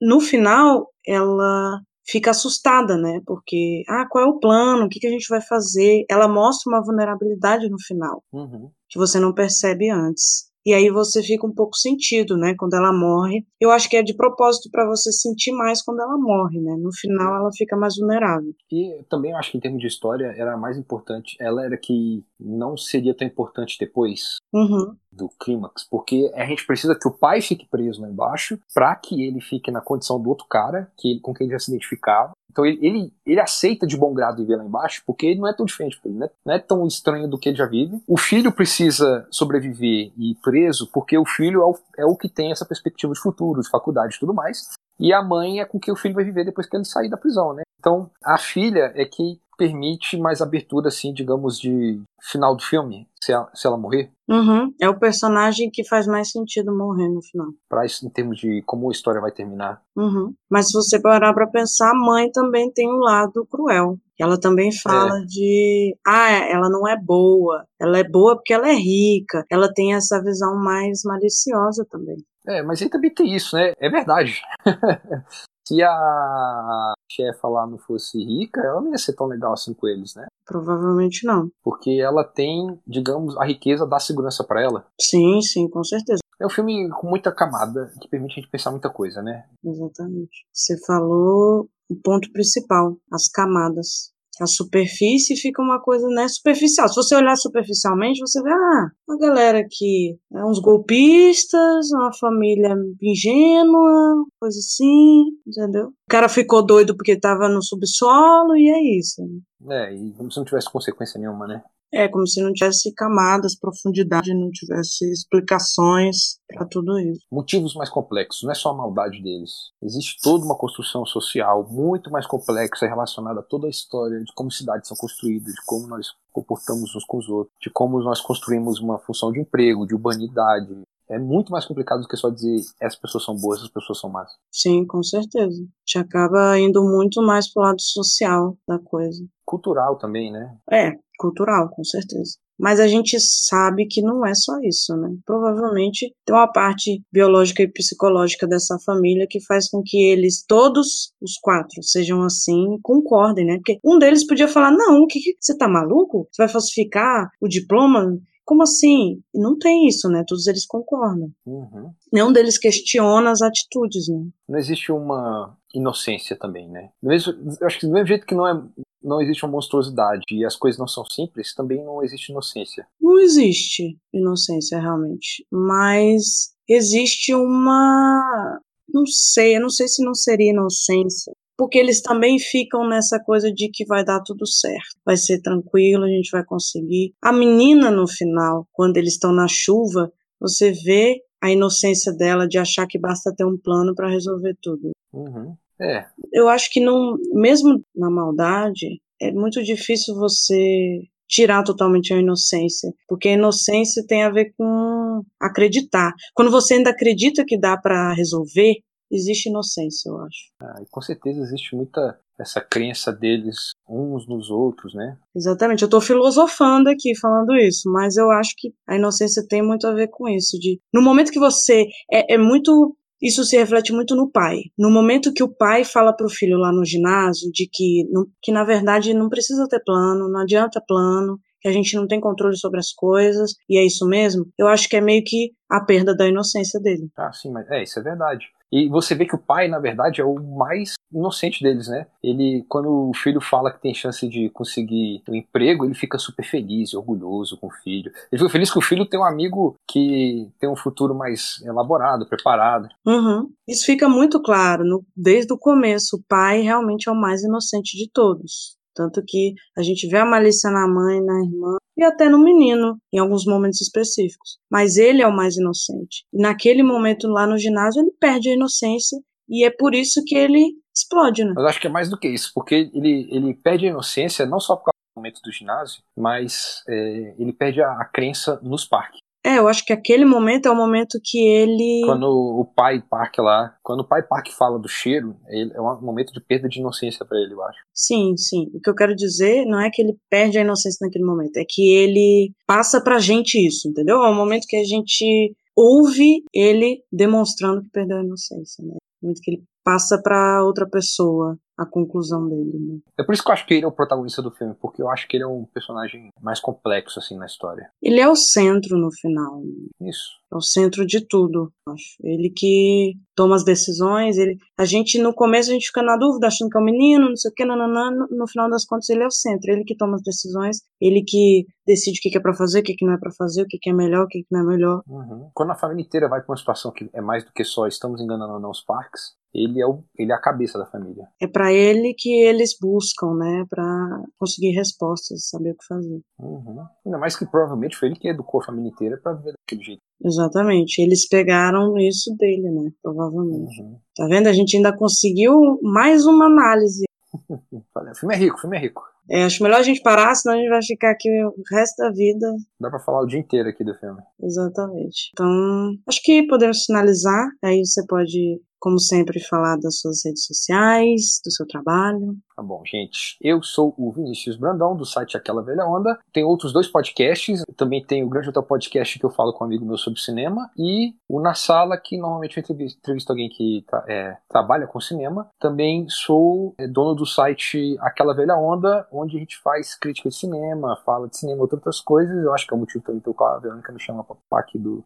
[0.00, 3.20] no final ela fica assustada, né?
[3.26, 4.84] Porque, ah, qual é o plano?
[4.84, 6.04] O que, que a gente vai fazer?
[6.10, 8.70] Ela mostra uma vulnerabilidade no final, uhum.
[8.88, 10.50] que você não percebe antes.
[10.64, 13.44] E aí você fica um pouco sentido, né, quando ela morre.
[13.60, 16.76] Eu acho que é de propósito para você sentir mais quando ela morre, né?
[16.78, 18.52] No final ela fica mais vulnerável.
[18.70, 22.24] E também eu acho que em termos de história era mais importante, ela era que
[22.38, 24.94] não seria tão importante depois uhum.
[25.12, 29.22] Do clímax, porque a gente precisa que o pai fique preso lá embaixo para que
[29.22, 32.32] ele fique na condição do outro cara, que ele, com quem ele já se identificava.
[32.50, 35.54] Então ele, ele, ele, aceita de bom grado viver lá embaixo, porque ele não é
[35.54, 38.00] tão diferente, ele não é, não é tão estranho do que ele já vive.
[38.06, 42.28] O filho precisa sobreviver e ir preso, porque o filho é o, é o que
[42.28, 44.68] tem essa perspectiva de futuro, de faculdade e tudo mais.
[45.00, 47.16] E a mãe é com que o filho vai viver depois que ele sair da
[47.16, 47.62] prisão, né?
[47.80, 53.32] Então a filha é que permite mais abertura, assim, digamos, de final do filme, se
[53.32, 54.10] ela, se ela morrer.
[54.28, 54.72] Uhum.
[54.80, 57.48] É o personagem que faz mais sentido morrer no final.
[57.68, 59.82] Pra isso, em termos de como a história vai terminar.
[59.96, 60.34] Uhum.
[60.50, 63.98] Mas se você parar pra pensar, a mãe também tem um lado cruel.
[64.18, 65.24] Ela também fala é.
[65.24, 67.66] de, ah, ela não é boa.
[67.80, 69.44] Ela é boa porque ela é rica.
[69.50, 72.16] Ela tem essa visão mais maliciosa também.
[72.46, 73.72] É, mas aí também tem isso, né?
[73.78, 74.40] É verdade.
[75.66, 79.86] se a chefa lá não fosse rica, ela não ia ser tão legal assim com
[79.86, 80.26] eles, né?
[80.44, 81.48] Provavelmente não.
[81.62, 84.86] Porque ela tem, digamos, a riqueza da segurança para ela.
[85.00, 86.20] Sim, sim, com certeza.
[86.40, 89.44] É um filme com muita camada, que permite a gente pensar muita coisa, né?
[89.64, 90.44] Exatamente.
[90.52, 96.88] Você falou o ponto principal, as camadas a superfície fica uma coisa né, superficial.
[96.88, 102.74] Se você olhar superficialmente, você vê ah, uma galera que é uns golpistas, uma família
[103.00, 105.88] ingênua, coisa assim, entendeu?
[105.88, 109.22] O cara ficou doido porque estava no subsolo e é isso.
[109.68, 111.62] É, e como se não tivesse consequência nenhuma, né?
[111.92, 117.26] É, como se não tivesse camadas, profundidade, não tivesse explicações para tudo isso.
[117.30, 119.52] Motivos mais complexos, não é só a maldade deles.
[119.82, 124.50] Existe toda uma construção social muito mais complexa relacionada a toda a história de como
[124.50, 128.80] cidades são construídas, de como nós comportamos uns com os outros, de como nós construímos
[128.80, 130.82] uma função de emprego, de urbanidade,
[131.12, 134.08] é muito mais complicado do que só dizer essas pessoas são boas, essas pessoas são
[134.08, 134.30] más.
[134.50, 135.60] Sim, com certeza.
[135.60, 139.22] A gente acaba indo muito mais pro lado social da coisa.
[139.44, 140.56] Cultural também, né?
[140.70, 142.32] É, cultural, com certeza.
[142.58, 145.08] Mas a gente sabe que não é só isso, né?
[145.24, 151.12] Provavelmente tem uma parte biológica e psicológica dessa família que faz com que eles, todos
[151.20, 153.56] os quatro, sejam assim e concordem, né?
[153.56, 156.28] Porque um deles podia falar: não, o que, que você tá maluco?
[156.30, 158.16] Você vai falsificar o diploma?
[158.44, 159.20] Como assim?
[159.34, 160.24] Não tem isso, né?
[160.26, 161.30] Todos eles concordam.
[161.46, 161.90] Uhum.
[162.12, 164.24] Nenhum deles questiona as atitudes, né?
[164.48, 166.90] Não existe uma inocência também, né?
[167.02, 168.62] Mesmo, eu acho que do mesmo jeito que não é
[169.02, 172.86] não existe uma monstruosidade e as coisas não são simples, também não existe inocência.
[173.00, 180.52] Não existe inocência realmente, mas existe uma, não sei, eu não sei se não seria
[180.52, 185.40] inocência, porque eles também ficam nessa coisa de que vai dar tudo certo, vai ser
[185.40, 187.14] tranquilo, a gente vai conseguir.
[187.20, 192.58] A menina no final, quando eles estão na chuva, você vê a inocência dela de
[192.58, 194.90] achar que basta ter um plano para resolver tudo.
[195.12, 195.56] Uhum.
[195.82, 196.06] É.
[196.32, 202.92] Eu acho que não, mesmo na maldade, é muito difícil você tirar totalmente a inocência,
[203.08, 206.12] porque a inocência tem a ver com acreditar.
[206.34, 208.74] Quando você ainda acredita que dá para resolver,
[209.10, 210.52] existe inocência, eu acho.
[210.60, 215.16] Ah, com certeza existe muita essa crença deles uns nos outros, né?
[215.34, 215.82] Exatamente.
[215.82, 219.92] Eu estou filosofando aqui falando isso, mas eu acho que a inocência tem muito a
[219.92, 220.58] ver com isso.
[220.58, 224.62] De no momento que você é, é muito isso se reflete muito no pai.
[224.76, 228.04] No momento que o pai fala para o filho lá no ginásio de que,
[228.42, 232.20] que na verdade não precisa ter plano, não adianta plano, que a gente não tem
[232.20, 235.80] controle sobre as coisas, e é isso mesmo, eu acho que é meio que a
[235.80, 237.08] perda da inocência dele.
[237.16, 238.46] Ah, sim, mas é, isso é verdade.
[238.72, 242.06] E você vê que o pai, na verdade, é o mais inocente deles, né?
[242.22, 246.44] Ele, quando o filho fala que tem chance de conseguir um emprego, ele fica super
[246.44, 248.10] feliz, orgulhoso com o filho.
[248.30, 252.26] Ele fica feliz que o filho tem um amigo que tem um futuro mais elaborado,
[252.26, 252.88] preparado.
[253.06, 253.50] Uhum.
[253.68, 256.16] Isso fica muito claro no, desde o começo.
[256.16, 258.76] O pai realmente é o mais inocente de todos.
[258.94, 262.96] Tanto que a gente vê a malícia na mãe, na irmã e até no menino,
[263.12, 264.58] em alguns momentos específicos.
[264.70, 266.24] Mas ele é o mais inocente.
[266.32, 269.18] E naquele momento lá no ginásio, ele perde a inocência
[269.48, 271.52] e é por isso que ele explode, né?
[271.54, 274.60] Mas acho que é mais do que isso, porque ele, ele perde a inocência não
[274.60, 278.84] só por causa do momento do ginásio, mas é, ele perde a, a crença nos
[278.84, 279.20] parques.
[279.44, 282.02] É, eu acho que aquele momento é o momento que ele.
[282.04, 286.00] Quando o pai Park lá, quando o pai Park fala do cheiro, ele, é um
[286.00, 287.78] momento de perda de inocência para ele, eu acho.
[287.92, 288.70] Sim, sim.
[288.72, 291.64] O que eu quero dizer não é que ele perde a inocência naquele momento, é
[291.68, 294.22] que ele passa pra gente isso, entendeu?
[294.22, 298.94] É o momento que a gente ouve ele demonstrando que perdeu a inocência, né?
[298.94, 302.78] O momento que ele passa para outra pessoa a conclusão dele.
[302.78, 302.98] Né?
[303.18, 305.10] É por isso que eu acho que ele é o protagonista do filme, porque eu
[305.10, 307.90] acho que ele é um personagem mais complexo assim na história.
[308.02, 309.60] Ele é o centro no final.
[309.60, 310.08] Né?
[310.08, 310.42] Isso.
[310.52, 312.16] É o centro de tudo, acho.
[312.22, 316.46] Ele que toma as decisões, ele a gente no começo a gente fica na dúvida,
[316.46, 318.84] achando que é o um menino, não sei o que, nananã, no, no final das
[318.84, 322.36] contas ele é o centro, ele que toma as decisões, ele que decide o que
[322.36, 324.44] é para fazer, o que não é para fazer, o que é melhor, o que
[324.50, 325.02] não é melhor.
[325.08, 325.50] Uhum.
[325.54, 328.20] Quando a família inteira vai para uma situação que é mais do que só estamos
[328.20, 331.28] enganando ou não os parques, ele é, o, ele é a cabeça da família.
[331.40, 336.20] É para ele que eles buscam, né, para conseguir respostas, saber o que fazer.
[336.38, 336.86] Uhum.
[337.04, 340.00] Ainda mais que provavelmente foi ele que educou a família inteira para viver daquele jeito.
[340.24, 341.02] Exatamente.
[341.02, 343.82] Eles pegaram isso dele, né, provavelmente.
[343.82, 343.98] Uhum.
[344.16, 344.46] Tá vendo?
[344.46, 347.04] A gente ainda conseguiu mais uma análise.
[347.70, 349.02] o filme é rico, o filme é rico.
[349.30, 352.10] É, acho melhor a gente parar, senão a gente vai ficar aqui o resto da
[352.10, 352.52] vida.
[352.80, 354.20] Dá pra falar o dia inteiro aqui do filme.
[354.42, 355.30] Exatamente.
[355.32, 357.48] Então, acho que podemos finalizar.
[357.62, 362.36] Aí você pode como sempre, falar das suas redes sociais, do seu trabalho.
[362.54, 363.36] Tá bom, gente.
[363.40, 366.18] Eu sou o Vinícius Brandão, do site Aquela Velha Onda.
[366.32, 367.62] Tem outros dois podcasts.
[367.76, 370.70] Também tem o Grande Hotel Podcast, que eu falo com um amigo meu sobre cinema.
[370.76, 375.48] E o Na Sala, que normalmente eu entrevisto alguém que é, trabalha com cinema.
[375.58, 380.34] Também sou é, dono do site Aquela Velha Onda, onde a gente faz crítica de
[380.34, 382.36] cinema, fala de cinema, outras coisas.
[382.44, 384.60] Eu acho que é o motivo também pelo qual a Verônica me chama pra participar
[384.60, 385.04] aqui do,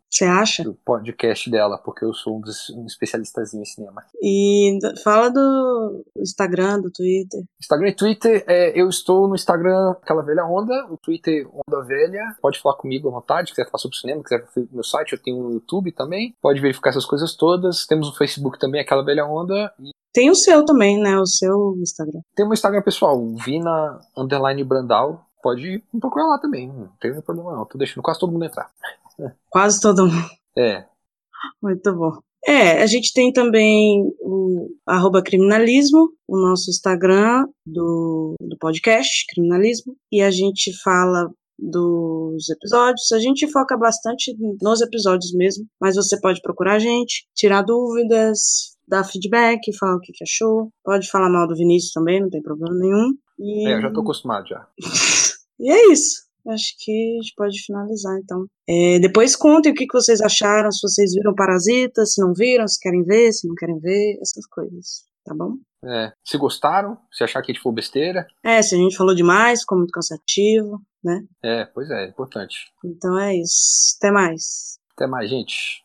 [0.64, 4.04] do podcast dela, porque eu sou um dos um especialistazinho cinema.
[4.22, 7.35] E fala do Instagram, do Twitter.
[7.60, 12.36] Instagram e Twitter, é, eu estou no Instagram Aquela Velha Onda, o Twitter Onda Velha.
[12.40, 15.42] Pode falar comigo à vontade, quiser falar sobre cinema, quiser falar meu site, eu tenho
[15.42, 16.34] no YouTube também.
[16.40, 17.86] Pode verificar essas coisas todas.
[17.86, 19.72] Temos no Facebook também, Aquela Velha Onda.
[19.80, 19.90] E...
[20.12, 21.18] Tem o seu também, né?
[21.18, 22.20] O seu Instagram.
[22.34, 25.26] Tem o meu Instagram pessoal, Vina Underline Brandal.
[25.42, 27.64] Pode me procurar lá também, não tem problema não.
[27.64, 28.70] Tô deixando quase todo mundo entrar.
[29.48, 30.28] Quase todo mundo.
[30.58, 30.84] É.
[31.62, 32.18] Muito bom.
[32.46, 39.96] É, a gente tem também o arroba criminalismo, o nosso Instagram do, do podcast, criminalismo,
[40.12, 41.28] e a gente fala
[41.58, 43.10] dos episódios.
[43.12, 44.32] A gente foca bastante
[44.62, 50.00] nos episódios mesmo, mas você pode procurar a gente, tirar dúvidas, dar feedback, falar o
[50.00, 50.70] que, que achou.
[50.84, 53.12] Pode falar mal do Vinícius também, não tem problema nenhum.
[53.40, 53.68] E...
[53.68, 54.68] É, eu já tô acostumado já.
[55.58, 58.46] e é isso acho que a gente pode finalizar, então.
[58.68, 62.66] É, depois contem o que, que vocês acharam, se vocês viram Parasita, se não viram,
[62.66, 65.54] se querem ver, se não querem ver, essas coisas, tá bom?
[65.84, 68.26] É, se gostaram, se achar que a gente foi besteira.
[68.44, 71.22] É, se a gente falou demais, ficou muito cansativo, né?
[71.44, 72.72] É, pois é, é importante.
[72.84, 73.96] Então é isso.
[73.98, 74.78] Até mais.
[74.96, 75.84] Até mais, gente.